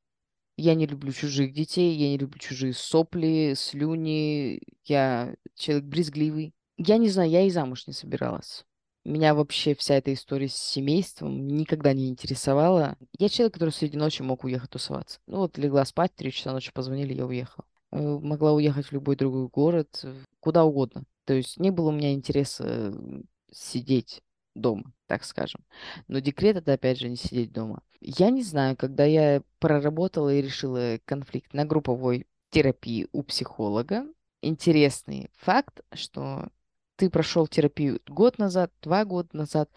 Я 0.61 0.75
не 0.75 0.87
люблю 0.87 1.11
чужих 1.11 1.55
детей. 1.55 1.96
Я 1.96 2.09
не 2.11 2.18
люблю 2.18 2.38
чужие 2.38 2.75
сопли, 2.75 3.55
слюни. 3.57 4.61
Я 4.85 5.35
человек 5.55 5.87
брезгливый. 5.87 6.53
Я 6.77 6.99
не 6.99 7.09
знаю, 7.09 7.31
я 7.31 7.42
и 7.46 7.51
замуж 7.51 7.87
не 7.87 7.94
собиралась. 7.94 8.66
Меня 9.07 9.35
вообще 9.35 9.75
вся 9.75 9.94
эта 9.94 10.12
история 10.12 10.49
с 10.49 10.57
семейством 10.57 11.49
никогда 11.49 11.94
не 11.94 12.11
интересовала. 12.11 12.99
Я 13.18 13.31
человек, 13.31 13.55
который 13.55 13.70
среди 13.70 13.96
ночи 13.96 14.20
мог 14.20 14.44
уехать 14.44 14.68
тусоваться. 14.68 15.20
Ну 15.27 15.38
вот 15.38 15.57
легла 15.57 15.87
спать, 15.87 16.14
три 16.14 16.31
часа 16.31 16.53
ночи 16.53 16.70
позвонили, 16.75 17.14
я 17.14 17.25
уехала. 17.25 17.64
Э, 17.92 18.18
Могла 18.20 18.53
уехать 18.53 18.87
в 18.87 18.92
любой 18.92 19.16
другой 19.16 19.49
город, 19.49 20.01
э, 20.03 20.14
куда 20.40 20.64
угодно. 20.64 21.05
То 21.25 21.33
есть 21.33 21.59
не 21.59 21.70
было 21.70 21.88
у 21.88 21.92
меня 21.92 22.12
интереса 22.12 22.64
э, 22.66 23.23
сидеть 23.51 24.23
дома, 24.55 24.93
так 25.07 25.25
скажем. 25.25 25.65
Но 26.09 26.19
декрет 26.19 26.57
это 26.57 26.73
опять 26.73 26.99
же 26.99 27.09
не 27.09 27.17
сидеть 27.17 27.53
дома. 27.53 27.83
Я 28.01 28.31
не 28.31 28.43
знаю, 28.43 28.77
когда 28.77 29.05
я 29.05 29.43
проработала 29.59 30.33
и 30.33 30.43
решила 30.43 30.99
конфликт 31.05 31.53
на 31.53 31.65
групповой 31.65 32.27
терапии 32.51 33.09
у 33.13 33.23
психолога, 33.23 34.05
интересный 34.43 35.31
факт, 35.39 35.81
что 35.93 36.49
ты 36.97 37.11
прошел 37.11 37.47
терапию 37.47 38.01
год 38.07 38.39
назад, 38.39 38.73
два 38.83 39.05
года 39.05 39.29
назад, 39.33 39.71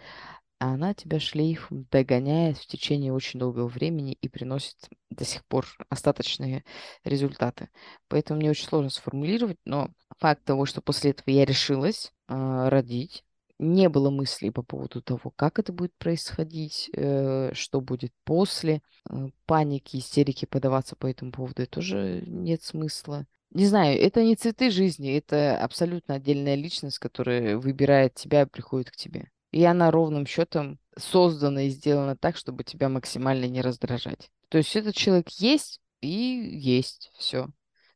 а 0.59 0.73
она 0.73 0.93
тебя 0.93 1.19
шлейфом 1.19 1.85
догоняет 1.91 2.57
в 2.57 2.67
течение 2.67 3.11
очень 3.11 3.39
долгого 3.39 3.67
времени 3.67 4.17
и 4.21 4.29
приносит 4.29 4.77
до 5.09 5.25
сих 5.25 5.45
пор 5.45 5.67
остаточные 5.89 6.63
результаты. 7.03 7.69
Поэтому 8.07 8.39
мне 8.39 8.49
очень 8.49 8.67
сложно 8.67 8.89
сформулировать, 8.89 9.57
но 9.65 9.89
факт 10.19 10.43
того, 10.45 10.65
что 10.65 10.81
после 10.81 11.11
этого 11.11 11.29
я 11.29 11.43
решилась 11.45 12.13
а, 12.27 12.69
родить, 12.69 13.25
не 13.63 13.89
было 13.89 14.09
мыслей 14.09 14.51
по 14.51 14.61
поводу 14.61 15.01
того, 15.01 15.31
как 15.35 15.59
это 15.59 15.73
будет 15.73 15.93
происходить, 15.97 16.89
э, 16.93 17.51
что 17.53 17.81
будет 17.81 18.11
после. 18.23 18.81
Э, 19.09 19.27
Паники, 19.45 19.97
истерики 19.97 20.45
подаваться 20.45 20.95
по 20.95 21.07
этому 21.07 21.31
поводу 21.31 21.65
тоже 21.67 22.23
нет 22.27 22.63
смысла. 22.63 23.25
Не 23.51 23.67
знаю, 23.67 23.99
это 23.99 24.23
не 24.23 24.35
цветы 24.35 24.71
жизни, 24.71 25.15
это 25.15 25.57
абсолютно 25.57 26.15
отдельная 26.15 26.55
личность, 26.55 26.97
которая 26.97 27.57
выбирает 27.57 28.15
тебя 28.15 28.43
и 28.43 28.47
приходит 28.47 28.89
к 28.89 28.95
тебе. 28.95 29.29
И 29.51 29.63
она 29.63 29.91
ровным 29.91 30.25
счетом 30.25 30.79
создана 30.97 31.63
и 31.63 31.69
сделана 31.69 32.15
так, 32.15 32.35
чтобы 32.35 32.63
тебя 32.63 32.89
максимально 32.89 33.45
не 33.45 33.61
раздражать. 33.61 34.31
То 34.49 34.57
есть 34.57 34.75
этот 34.75 34.95
человек 34.95 35.29
есть 35.29 35.79
и 36.01 36.07
есть 36.07 37.11
все. 37.17 37.49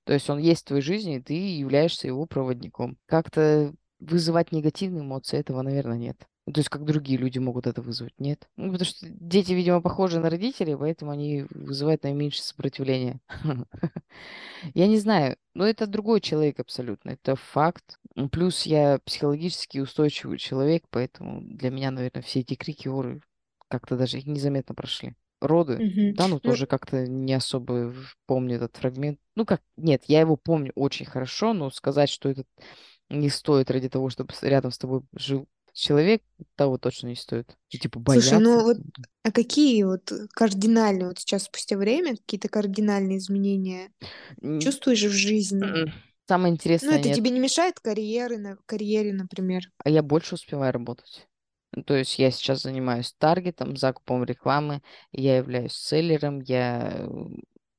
То 0.04 0.14
есть 0.14 0.30
он 0.30 0.38
есть 0.38 0.62
в 0.62 0.68
твоей 0.68 0.84
жизни, 0.84 1.18
и 1.18 1.22
ты 1.22 1.34
являешься 1.34 2.08
его 2.08 2.26
проводником. 2.28 2.98
Как-то 3.08 3.74
вызывать 4.00 4.52
негативные 4.52 5.04
эмоции, 5.04 5.40
этого, 5.40 5.62
наверное, 5.62 5.98
нет. 5.98 6.28
Ну, 6.46 6.54
То 6.54 6.60
есть 6.60 6.70
как 6.70 6.86
другие 6.86 7.20
люди 7.20 7.40
могут 7.40 7.68
это 7.68 7.82
вызвать, 7.82 8.14
нет? 8.20 8.48
Ну, 8.56 8.72
потому 8.72 8.86
что 8.86 9.06
дети, 9.10 9.52
видимо, 9.54 9.82
похожи 9.82 10.20
на 10.20 10.30
родителей, 10.30 10.78
поэтому 10.78 11.12
они 11.12 11.46
вызывают 11.50 12.04
наименьшее 12.04 12.44
сопротивление. 12.44 13.20
Я 14.74 14.88
не 14.88 14.98
знаю, 14.98 15.38
но 15.54 15.66
это 15.68 15.88
другой 15.88 16.22
человек 16.22 16.60
абсолютно, 16.60 17.12
это 17.12 17.36
факт. 17.36 17.98
Плюс 18.32 18.66
я 18.66 19.00
психологически 19.06 19.80
устойчивый 19.80 20.38
человек, 20.40 20.86
поэтому 20.90 21.42
для 21.42 21.70
меня, 21.70 21.92
наверное, 21.92 22.24
все 22.24 22.40
эти 22.40 22.56
крики, 22.56 22.88
оры 22.88 23.22
как-то 23.68 23.98
даже 23.98 24.22
незаметно 24.24 24.74
прошли. 24.74 25.16
Роды, 25.40 25.84
да, 26.16 26.28
ну 26.28 26.40
Ну, 26.44 26.52
тоже 26.52 26.66
как-то 26.66 27.06
не 27.06 27.34
особо 27.34 27.94
помню 28.26 28.56
этот 28.56 28.76
фрагмент. 28.78 29.20
Ну 29.36 29.46
как, 29.46 29.62
нет, 29.76 30.04
я 30.08 30.22
его 30.22 30.36
помню 30.36 30.72
очень 30.74 31.06
хорошо, 31.06 31.54
но 31.54 31.70
сказать, 31.70 32.10
что 32.10 32.30
это 32.30 32.44
не 33.10 33.30
стоит 33.30 33.72
ради 33.72 33.90
того, 33.90 34.10
чтобы 34.10 34.34
рядом 34.42 34.72
с 34.72 34.78
тобой 34.78 35.02
жил 35.14 35.48
человек, 35.74 36.24
того 36.56 36.78
точно 36.78 37.08
не 37.08 37.16
стоит. 37.16 37.58
И 37.70 37.78
типа 37.80 38.00
слушай, 38.10 38.38
бояться. 38.40 38.40
ну 38.40 38.64
вот 38.64 38.78
а 39.24 39.32
какие 39.32 39.84
вот 39.84 40.12
кардинальные, 40.34 41.08
вот 41.10 41.20
сейчас 41.20 41.44
спустя 41.44 41.78
время, 41.78 42.16
какие-то 42.18 42.50
кардинальные 42.50 43.18
изменения 43.18 43.92
М, 44.42 44.60
чувствуешь 44.60 45.04
в 45.04 45.12
жизни? 45.12 45.82
Самое 46.28 46.54
Ну, 46.82 46.92
интересное 46.94 46.96
это 46.96 47.10
нет. 47.10 47.22
тебе 47.22 47.32
не 47.32 47.40
мешает 47.40 47.80
карьеры, 47.80 48.38
на, 48.38 48.58
карьере, 48.66 49.14
например? 49.14 49.64
А 49.84 49.90
я 49.90 50.04
больше 50.04 50.36
успеваю 50.36 50.74
работать. 50.74 51.28
Ну, 51.72 51.84
То 51.84 51.96
есть 51.96 52.18
я 52.20 52.32
сейчас 52.32 52.62
занимаюсь 52.64 53.14
таргетом, 53.18 53.78
закупом 53.78 54.24
рекламы, 54.24 54.82
я 55.12 55.38
являюсь 55.38 55.74
селлером, 55.74 56.42
я 56.42 56.92
э, 56.94 57.08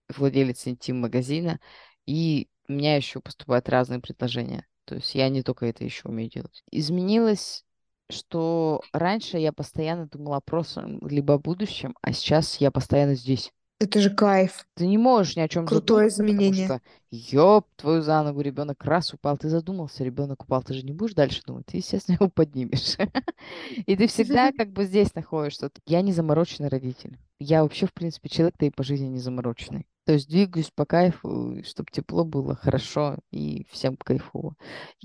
владелец 0.09 0.67
интим-магазина, 0.67 1.61
и 2.07 2.49
у 2.69 2.73
меня 2.73 2.97
еще 2.97 3.21
поступают 3.21 3.69
разные 3.69 4.01
предложения. 4.01 4.67
То 4.88 4.94
есть 4.94 5.14
я 5.14 5.29
не 5.29 5.42
только 5.42 5.66
это 5.66 5.85
еще 5.85 6.09
умею 6.09 6.31
делать. 6.31 6.64
Изменилось, 6.70 7.64
что 8.11 8.81
раньше 8.94 9.37
я 9.37 9.53
постоянно 9.53 10.07
думала 10.07 10.38
о 10.38 10.40
прошлом, 10.40 11.07
либо 11.07 11.35
о 11.35 11.38
будущем, 11.38 11.94
а 12.01 12.12
сейчас 12.14 12.57
я 12.57 12.70
постоянно 12.70 13.14
здесь. 13.14 13.53
Это 13.81 14.01
же 14.01 14.11
кайф. 14.11 14.66
Ты 14.74 14.87
не 14.87 14.98
можешь 14.98 15.37
ни 15.37 15.40
о 15.40 15.48
чем 15.48 15.66
Крутое 15.66 16.09
задуматься, 16.11 16.22
потому 16.22 16.37
изменение. 16.38 16.66
что, 16.66 16.81
ёб 17.11 17.66
твою 17.77 18.03
за 18.03 18.22
ногу, 18.22 18.40
ребенок 18.40 18.83
раз 18.83 19.12
упал, 19.12 19.37
ты 19.37 19.51
задумался, 19.51 20.03
ребенок 20.03 20.42
упал, 20.42 20.62
ты 20.62 20.72
же 20.74 20.83
не 20.83 20.92
будешь 20.92 21.14
дальше 21.14 21.42
думать, 21.46 21.66
ты, 21.66 21.77
естественно, 21.77 22.16
его 22.16 22.29
поднимешь. 22.29 22.96
И 23.87 23.94
ты 23.94 24.09
всегда 24.09 24.53
как 24.53 24.72
бы 24.72 24.85
здесь 24.85 25.14
находишься. 25.14 25.70
Я 25.87 26.01
не 26.01 26.12
замороченный 26.12 26.70
родитель. 26.70 27.18
Я 27.38 27.62
вообще, 27.62 27.87
в 27.87 27.92
принципе, 27.92 28.29
человек-то 28.29 28.66
и 28.66 28.70
по 28.70 28.83
жизни 28.83 29.07
не 29.07 29.20
замороченный. 29.20 29.87
То 30.09 30.14
есть 30.14 30.27
двигаюсь 30.27 30.71
по 30.75 30.87
кайфу, 30.87 31.62
чтобы 31.66 31.90
тепло 31.92 32.25
было, 32.25 32.55
хорошо 32.55 33.18
и 33.31 33.66
всем 33.71 33.94
кайфово. 33.99 34.55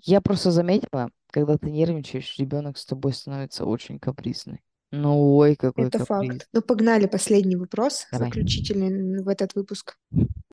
Я 0.02 0.22
просто 0.22 0.50
заметила, 0.50 1.10
когда 1.30 1.58
ты 1.58 1.70
нервничаешь, 1.72 2.40
ребенок 2.40 2.78
с 2.78 2.86
тобой 2.86 3.12
становится 3.12 3.66
очень 3.66 4.00
капризный. 4.00 4.62
Ну, 4.94 5.36
ой, 5.36 5.58
какой 5.58 5.88
Это 5.88 6.00
каприз. 6.06 6.30
факт. 6.30 6.48
Ну, 6.54 6.62
погнали, 6.62 7.08
последний 7.08 7.58
вопрос, 7.58 8.08
Давай. 8.14 8.30
заключительный 8.30 9.22
в 9.22 9.28
этот 9.28 9.56
выпуск. 9.56 9.98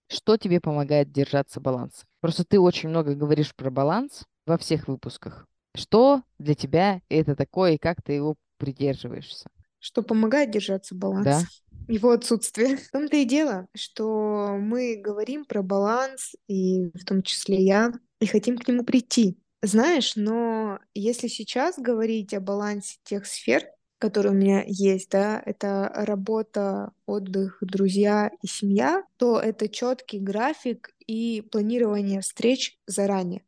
Что 0.09 0.37
тебе 0.37 0.61
помогает 0.61 1.13
держаться 1.13 1.61
баланса? 1.61 2.05
Просто 2.21 2.43
ты 2.45 2.59
очень 2.59 2.89
много 2.89 3.15
говоришь 3.15 3.55
про 3.55 3.71
баланс 3.71 4.25
во 4.47 4.59
всех 4.59 4.89
выпусках. 4.89 5.47
Что 5.77 6.23
для 6.41 6.57
тебя 6.57 7.03
это 7.09 7.37
такое 7.37 7.75
и 7.75 7.79
как 7.79 8.03
ты 8.03 8.15
его 8.15 8.35
придерживаешься? 8.59 9.49
Что 9.81 10.03
помогает 10.03 10.51
держаться 10.51 10.95
баланса? 10.95 11.25
Да? 11.25 11.41
Его 11.93 12.11
отсутствие. 12.11 12.77
В 12.77 12.91
том-то 12.91 13.17
и 13.17 13.25
дело, 13.25 13.67
что 13.75 14.57
мы 14.61 14.97
говорим 14.97 15.45
про 15.45 15.63
баланс, 15.63 16.35
и 16.47 16.91
в 16.97 17.05
том 17.05 17.23
числе 17.23 17.65
я, 17.65 17.93
и 18.21 18.27
хотим 18.27 18.57
к 18.57 18.69
нему 18.69 18.85
прийти. 18.85 19.39
Знаешь, 19.63 20.15
но 20.15 20.79
если 20.95 21.27
сейчас 21.27 21.79
говорить 21.79 22.33
о 22.33 22.41
балансе 22.41 22.99
тех 23.03 23.27
сфер, 23.27 23.65
которые 23.99 24.33
у 24.33 24.37
меня 24.37 24.65
есть, 24.67 25.11
да, 25.11 25.43
это 25.45 25.91
работа, 25.95 26.93
отдых, 27.07 27.59
друзья 27.61 28.31
и 28.43 28.47
семья, 28.47 29.05
то 29.19 29.39
это 29.39 29.69
четкий 29.69 30.19
график 30.19 30.95
и 31.07 31.43
планирование 31.43 32.23
встреч 32.23 32.79
заранее. 32.87 33.43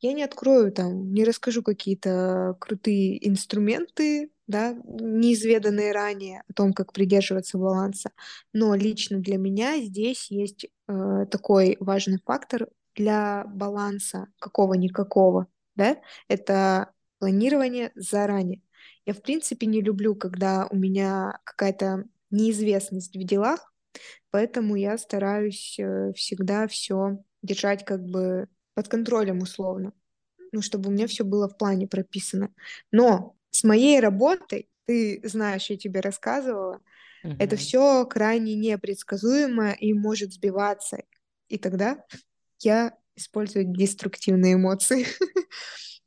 Я 0.00 0.12
не 0.12 0.22
открою 0.22 0.72
там, 0.72 1.12
не 1.12 1.24
расскажу 1.24 1.62
какие-то 1.62 2.56
крутые 2.60 3.26
инструменты, 3.28 4.30
да, 4.46 4.74
неизведанные 4.84 5.92
ранее 5.92 6.42
о 6.48 6.52
том, 6.52 6.72
как 6.72 6.92
придерживаться 6.92 7.58
баланса. 7.58 8.10
Но 8.52 8.74
лично 8.74 9.18
для 9.18 9.38
меня 9.38 9.80
здесь 9.80 10.30
есть 10.30 10.66
э, 10.88 11.26
такой 11.30 11.76
важный 11.80 12.18
фактор 12.24 12.68
для 12.94 13.44
баланса 13.46 14.28
какого-никакого, 14.38 15.48
да, 15.74 15.98
это 16.28 16.92
планирование 17.18 17.92
заранее. 17.94 18.62
Я, 19.04 19.14
в 19.14 19.22
принципе, 19.22 19.66
не 19.66 19.80
люблю, 19.82 20.14
когда 20.14 20.66
у 20.70 20.76
меня 20.76 21.38
какая-то 21.44 22.04
неизвестность 22.30 23.16
в 23.16 23.24
делах, 23.24 23.72
поэтому 24.30 24.76
я 24.76 24.98
стараюсь 24.98 25.76
э, 25.78 26.12
всегда 26.14 26.66
все 26.68 27.18
держать 27.42 27.84
как 27.84 28.02
бы 28.04 28.48
под 28.76 28.88
контролем 28.88 29.40
условно, 29.40 29.94
ну, 30.52 30.62
чтобы 30.62 30.90
у 30.90 30.92
меня 30.92 31.06
все 31.06 31.24
было 31.24 31.48
в 31.48 31.58
плане 31.58 31.88
прописано. 31.88 32.54
Но 32.92 33.36
с 33.50 33.64
моей 33.64 34.00
работой, 34.00 34.70
ты 34.86 35.20
знаешь, 35.24 35.70
я 35.70 35.78
тебе 35.78 36.00
рассказывала, 36.00 36.80
это 37.38 37.56
Мгм. 37.56 37.56
все 37.56 38.06
крайне 38.06 38.54
непредсказуемо 38.56 39.72
и 39.72 39.92
может 39.94 40.32
сбиваться. 40.34 40.98
И 41.48 41.58
тогда 41.58 42.04
я 42.60 42.98
использую 43.16 43.66
деструктивные 43.66 44.54
эмоции. 44.54 45.06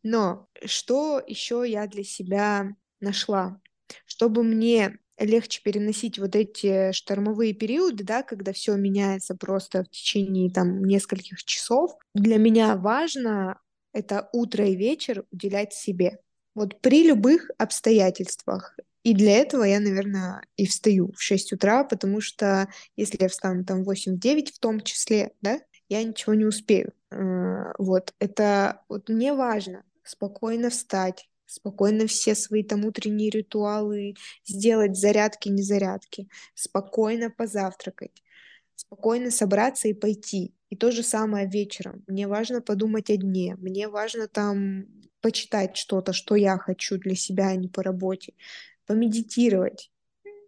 Но 0.03 0.49
что 0.65 1.21
еще 1.25 1.63
я 1.67 1.88
для 1.88 2.03
себя 2.03 2.75
нашла? 2.99 3.61
Чтобы 4.05 4.43
мне 4.43 4.99
легче 5.20 5.61
переносить 5.63 6.20
вот 6.20 6.36
эти 6.36 6.91
штормовые 6.91 7.53
периоды, 7.53 8.03
да, 8.03 8.24
когда 8.24 8.53
все 8.53 8.76
меняется 8.76 9.36
просто 9.36 9.84
в 9.84 9.89
течение 9.89 10.49
там 10.51 10.84
нескольких 10.86 11.43
часов, 11.43 11.95
для 12.13 12.38
меня 12.38 12.76
важно 12.76 13.59
это 13.93 14.30
утро 14.34 14.65
и 14.65 14.76
вечер 14.76 15.26
уделять 15.32 15.74
себе. 15.74 16.20
Вот 16.55 16.82
при 16.82 17.03
любых 17.07 17.49
обстоятельствах. 17.57 18.78
И 19.03 19.13
для 19.13 19.38
этого 19.38 19.63
я, 19.63 19.80
наверное, 19.80 20.41
и 20.57 20.65
встаю 20.65 21.11
в 21.13 21.22
6 21.22 21.53
утра, 21.53 21.84
потому 21.84 22.22
что 22.22 22.67
если 22.95 23.17
я 23.22 23.30
встану 23.30 23.63
там 23.63 23.84
в 23.84 23.89
8-9 23.89 24.51
в 24.51 24.59
том 24.59 24.82
числе, 24.82 25.32
да, 25.41 25.59
я 25.88 26.03
ничего 26.03 26.34
не 26.34 26.45
успею. 26.45 26.93
Э, 27.11 27.74
Вот, 27.78 28.13
это 28.20 28.82
вот 28.89 29.09
мне 29.09 29.34
важно 29.34 29.84
спокойно 30.03 30.70
встать, 30.70 31.30
спокойно 31.50 32.06
все 32.06 32.36
свои 32.36 32.64
там 32.64 32.86
утренние 32.86 33.30
ритуалы 33.30 34.14
сделать, 34.45 34.95
зарядки, 34.95 35.50
не 35.50 35.64
зарядки, 35.64 36.30
спокойно 36.54 37.32
позавтракать, 37.32 38.24
спокойно 38.76 39.32
собраться 39.32 39.88
и 39.88 39.93
пойти. 39.93 40.54
И 40.70 40.76
то 40.76 40.91
же 40.91 41.02
самое 41.02 41.50
вечером. 41.50 42.04
Мне 42.08 42.28
важно 42.28 42.62
подумать 42.62 43.10
о 43.10 43.18
дне, 43.18 43.56
мне 43.56 43.89
важно 43.89 44.28
там 44.28 44.86
почитать 45.22 45.76
что-то, 45.76 46.14
что 46.14 46.36
я 46.36 46.58
хочу 46.58 46.97
для 46.97 47.16
себя, 47.16 47.47
а 47.47 47.56
не 47.56 47.68
по 47.68 47.82
работе, 47.82 48.34
помедитировать. 48.86 49.91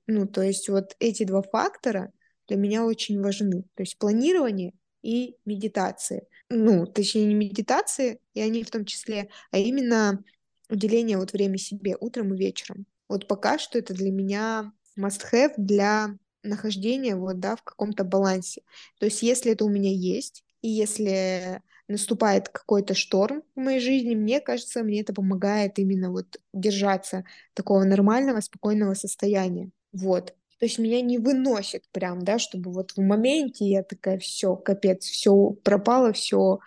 Ну, 0.06 0.28
то 0.28 0.44
есть 0.44 0.70
вот 0.70 0.96
эти 1.00 1.24
два 1.24 1.42
фактора 1.42 2.12
для 2.48 2.58
меня 2.58 2.86
очень 2.86 3.20
важны. 3.22 3.64
То 3.74 3.82
есть 3.82 3.98
планирование 3.98 4.74
и 5.02 5.36
медитация. 5.46 6.28
Ну, 6.50 6.86
точнее, 6.86 7.26
не 7.26 7.34
медитации, 7.34 8.20
и 8.36 8.42
они 8.42 8.64
в 8.64 8.70
том 8.70 8.86
числе, 8.86 9.30
а 9.50 9.58
именно 9.58 10.24
уделение 10.72 11.18
вот 11.18 11.34
времени 11.34 11.58
себе 11.58 11.98
утром 12.00 12.34
и 12.34 12.38
вечером. 12.38 12.86
Вот 13.10 13.28
пока 13.28 13.60
что 13.60 13.78
это 13.78 13.94
для 13.94 14.12
меня 14.12 14.72
must-have 14.98 15.54
для 15.58 16.16
нахождения 16.44 17.16
вот, 17.16 17.40
да, 17.40 17.56
в 17.56 17.64
каком-то 17.64 18.04
балансе. 18.04 18.62
То 19.00 19.06
есть 19.06 19.22
если 19.22 19.52
это 19.52 19.66
у 19.66 19.70
меня 19.70 19.92
есть, 19.92 20.44
и 20.62 20.70
если 20.70 21.62
наступает 21.88 22.50
какой-то 22.50 22.94
шторм 22.94 23.44
в 23.56 23.60
моей 23.60 23.80
жизни, 23.80 24.16
мне 24.16 24.40
кажется, 24.40 24.84
мне 24.84 25.02
это 25.02 25.14
помогает 25.14 25.78
именно 25.78 26.10
вот 26.12 26.38
держаться 26.54 27.26
такого 27.54 27.84
нормального, 27.84 28.40
спокойного 28.40 28.94
состояния. 28.94 29.70
Вот. 29.92 30.34
То 30.60 30.66
есть 30.66 30.78
меня 30.78 31.02
не 31.02 31.18
выносит 31.18 31.84
прям, 31.92 32.22
да, 32.22 32.40
чтобы 32.40 32.72
вот 32.72 32.92
в 32.92 33.02
моменте 33.02 33.66
я 33.66 33.84
такая, 33.84 34.20
все, 34.20 34.56
капец, 34.56 35.06
все 35.06 35.52
пропало, 35.64 36.14
все 36.14 36.60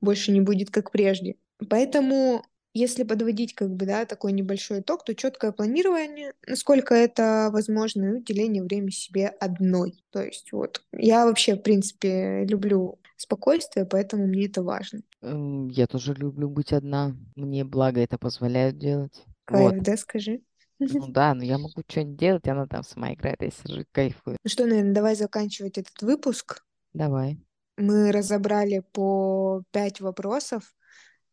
больше 0.00 0.32
не 0.32 0.40
будет 0.40 0.70
как 0.70 0.90
прежде. 0.90 1.36
Поэтому 1.68 2.44
если 2.74 3.02
подводить 3.02 3.54
как 3.54 3.70
бы, 3.70 3.86
да, 3.86 4.04
такой 4.04 4.32
небольшой 4.32 4.80
итог, 4.80 5.04
то 5.04 5.14
четкое 5.14 5.52
планирование, 5.52 6.32
насколько 6.46 6.94
это 6.94 7.50
возможно, 7.52 8.04
и 8.04 8.18
уделение 8.20 8.62
времени 8.62 8.90
себе 8.90 9.28
одной. 9.28 10.02
То 10.10 10.22
есть 10.22 10.52
вот 10.52 10.82
я 10.92 11.26
вообще, 11.26 11.54
в 11.56 11.62
принципе, 11.62 12.44
люблю 12.44 12.98
спокойствие, 13.16 13.84
поэтому 13.84 14.26
мне 14.26 14.46
это 14.46 14.62
важно. 14.62 15.00
Эм, 15.22 15.68
Я 15.68 15.86
тоже 15.86 16.14
люблю 16.14 16.48
быть 16.48 16.72
одна. 16.72 17.16
Мне 17.36 17.64
благо 17.64 18.00
это 18.00 18.18
позволяет 18.18 18.78
делать. 18.78 19.24
Вот. 19.48 19.70
Кайф, 19.72 19.82
да, 19.82 19.96
скажи? 19.96 20.42
Ну 20.78 21.06
да, 21.08 21.34
но 21.34 21.42
я 21.42 21.58
могу 21.58 21.82
что-нибудь 21.88 22.16
делать, 22.16 22.46
она 22.46 22.66
там 22.66 22.84
сама 22.84 23.12
играет, 23.12 23.42
я 23.42 23.50
сижу 23.50 23.84
кайфую. 23.92 24.36
Ну 24.44 24.50
что, 24.50 24.66
наверное, 24.66 24.94
давай 24.94 25.16
заканчивать 25.16 25.78
этот 25.78 26.00
выпуск. 26.02 26.62
Давай. 26.92 27.38
Мы 27.76 28.12
разобрали 28.12 28.82
по 28.92 29.62
пять 29.72 30.00
вопросов 30.00 30.74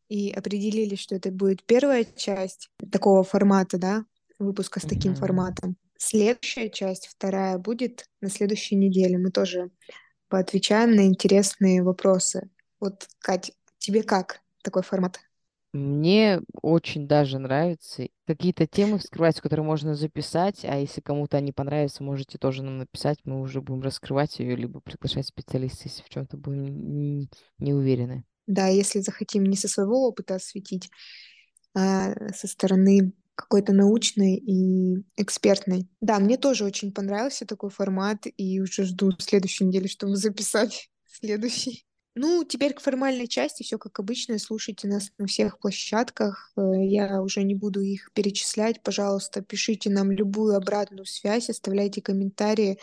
и 0.10 0.32
определили, 0.32 0.96
что 0.96 1.16
это 1.16 1.32
будет 1.32 1.64
первая 1.64 2.06
часть 2.06 2.70
такого 2.92 3.24
формата, 3.24 3.78
да, 3.78 4.06
выпуска 4.40 4.80
с 4.80 4.84
таким 4.84 5.16
форматом. 5.16 5.78
Следующая 5.98 6.70
часть, 6.70 7.08
вторая, 7.08 7.58
будет 7.58 8.06
на 8.22 8.30
следующей 8.30 8.76
неделе. 8.76 9.18
Мы 9.18 9.32
тоже 9.32 9.72
поотвечаем 10.28 10.96
на 10.96 11.06
интересные 11.06 11.84
вопросы. 11.84 12.50
Вот, 12.80 13.08
Кать, 13.20 13.54
тебе 13.78 14.04
как 14.04 14.42
такой 14.62 14.84
формат? 14.84 15.20
Мне 15.74 16.42
очень 16.62 17.06
даже 17.06 17.38
нравится 17.38 18.08
какие-то 18.26 18.66
темы 18.66 18.98
вскрывать, 18.98 19.42
которые 19.42 19.66
можно 19.66 19.94
записать, 19.94 20.64
а 20.64 20.78
если 20.78 21.02
кому-то 21.02 21.36
они 21.36 21.52
понравятся, 21.52 22.02
можете 22.02 22.38
тоже 22.38 22.64
нам 22.64 22.78
написать, 22.78 23.20
мы 23.26 23.42
уже 23.42 23.62
будем 23.62 23.82
раскрывать 23.82 24.40
ее, 24.40 24.56
либо 24.56 24.80
приглашать 24.80 25.28
специалиста, 25.28 25.90
если 25.90 26.02
в 26.02 26.10
чем-то 26.10 26.38
будем 26.38 27.28
не 27.58 27.74
уверены. 27.74 28.24
Да, 28.48 28.68
если 28.68 29.00
захотим 29.00 29.44
не 29.44 29.58
со 29.58 29.68
своего 29.68 30.08
опыта 30.08 30.36
осветить, 30.36 30.90
а 31.76 32.14
со 32.34 32.48
стороны 32.48 33.14
какой-то 33.36 33.74
научной 33.74 34.36
и 34.36 35.04
экспертной. 35.18 35.90
Да, 36.02 36.20
мне 36.20 36.38
тоже 36.38 36.64
очень 36.64 36.92
понравился 36.94 37.46
такой 37.46 37.70
формат, 37.70 38.26
и 38.38 38.62
уже 38.62 38.86
жду 38.86 39.12
следующей 39.20 39.66
недели, 39.66 39.88
чтобы 39.88 40.16
записать 40.16 40.90
следующий. 41.06 41.86
Ну, 42.18 42.46
теперь 42.46 42.74
к 42.74 42.80
формальной 42.80 43.28
части 43.28 43.64
все 43.64 43.78
как 43.78 44.00
обычно. 44.00 44.40
Слушайте 44.40 44.88
нас 44.88 45.12
на 45.18 45.28
всех 45.28 45.60
площадках. 45.60 46.54
Э, 46.56 46.62
Я 46.82 47.22
уже 47.22 47.44
не 47.44 47.56
буду 47.56 47.82
их 47.82 48.10
перечислять. 48.14 48.82
Пожалуйста, 48.82 49.42
пишите 49.42 49.90
нам 49.90 50.12
любую 50.12 50.56
обратную 50.56 51.06
связь, 51.06 51.50
оставляйте 51.50 52.02
комментарии 52.02 52.80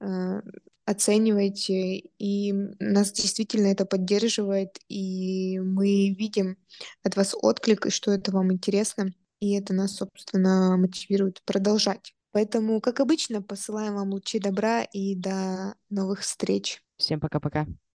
э, 0.00 0.40
оцениваете, 0.86 1.98
и 1.98 2.52
нас 2.78 3.12
действительно 3.12 3.66
это 3.66 3.84
поддерживает, 3.84 4.78
и 4.88 5.58
мы 5.60 6.10
видим 6.10 6.56
от 7.02 7.16
вас 7.16 7.34
отклик, 7.34 7.86
и 7.86 7.90
что 7.90 8.12
это 8.12 8.32
вам 8.32 8.52
интересно, 8.52 9.12
и 9.40 9.52
это 9.54 9.74
нас, 9.74 9.96
собственно, 9.96 10.76
мотивирует 10.76 11.42
продолжать. 11.44 12.14
Поэтому, 12.32 12.80
как 12.80 13.00
обычно, 13.00 13.42
посылаем 13.42 13.94
вам 13.94 14.10
лучи 14.12 14.38
добра 14.38 14.82
и 14.82 15.14
до 15.14 15.74
новых 15.90 16.20
встреч. 16.20 16.82
Всем 16.96 17.20
пока-пока. 17.20 17.66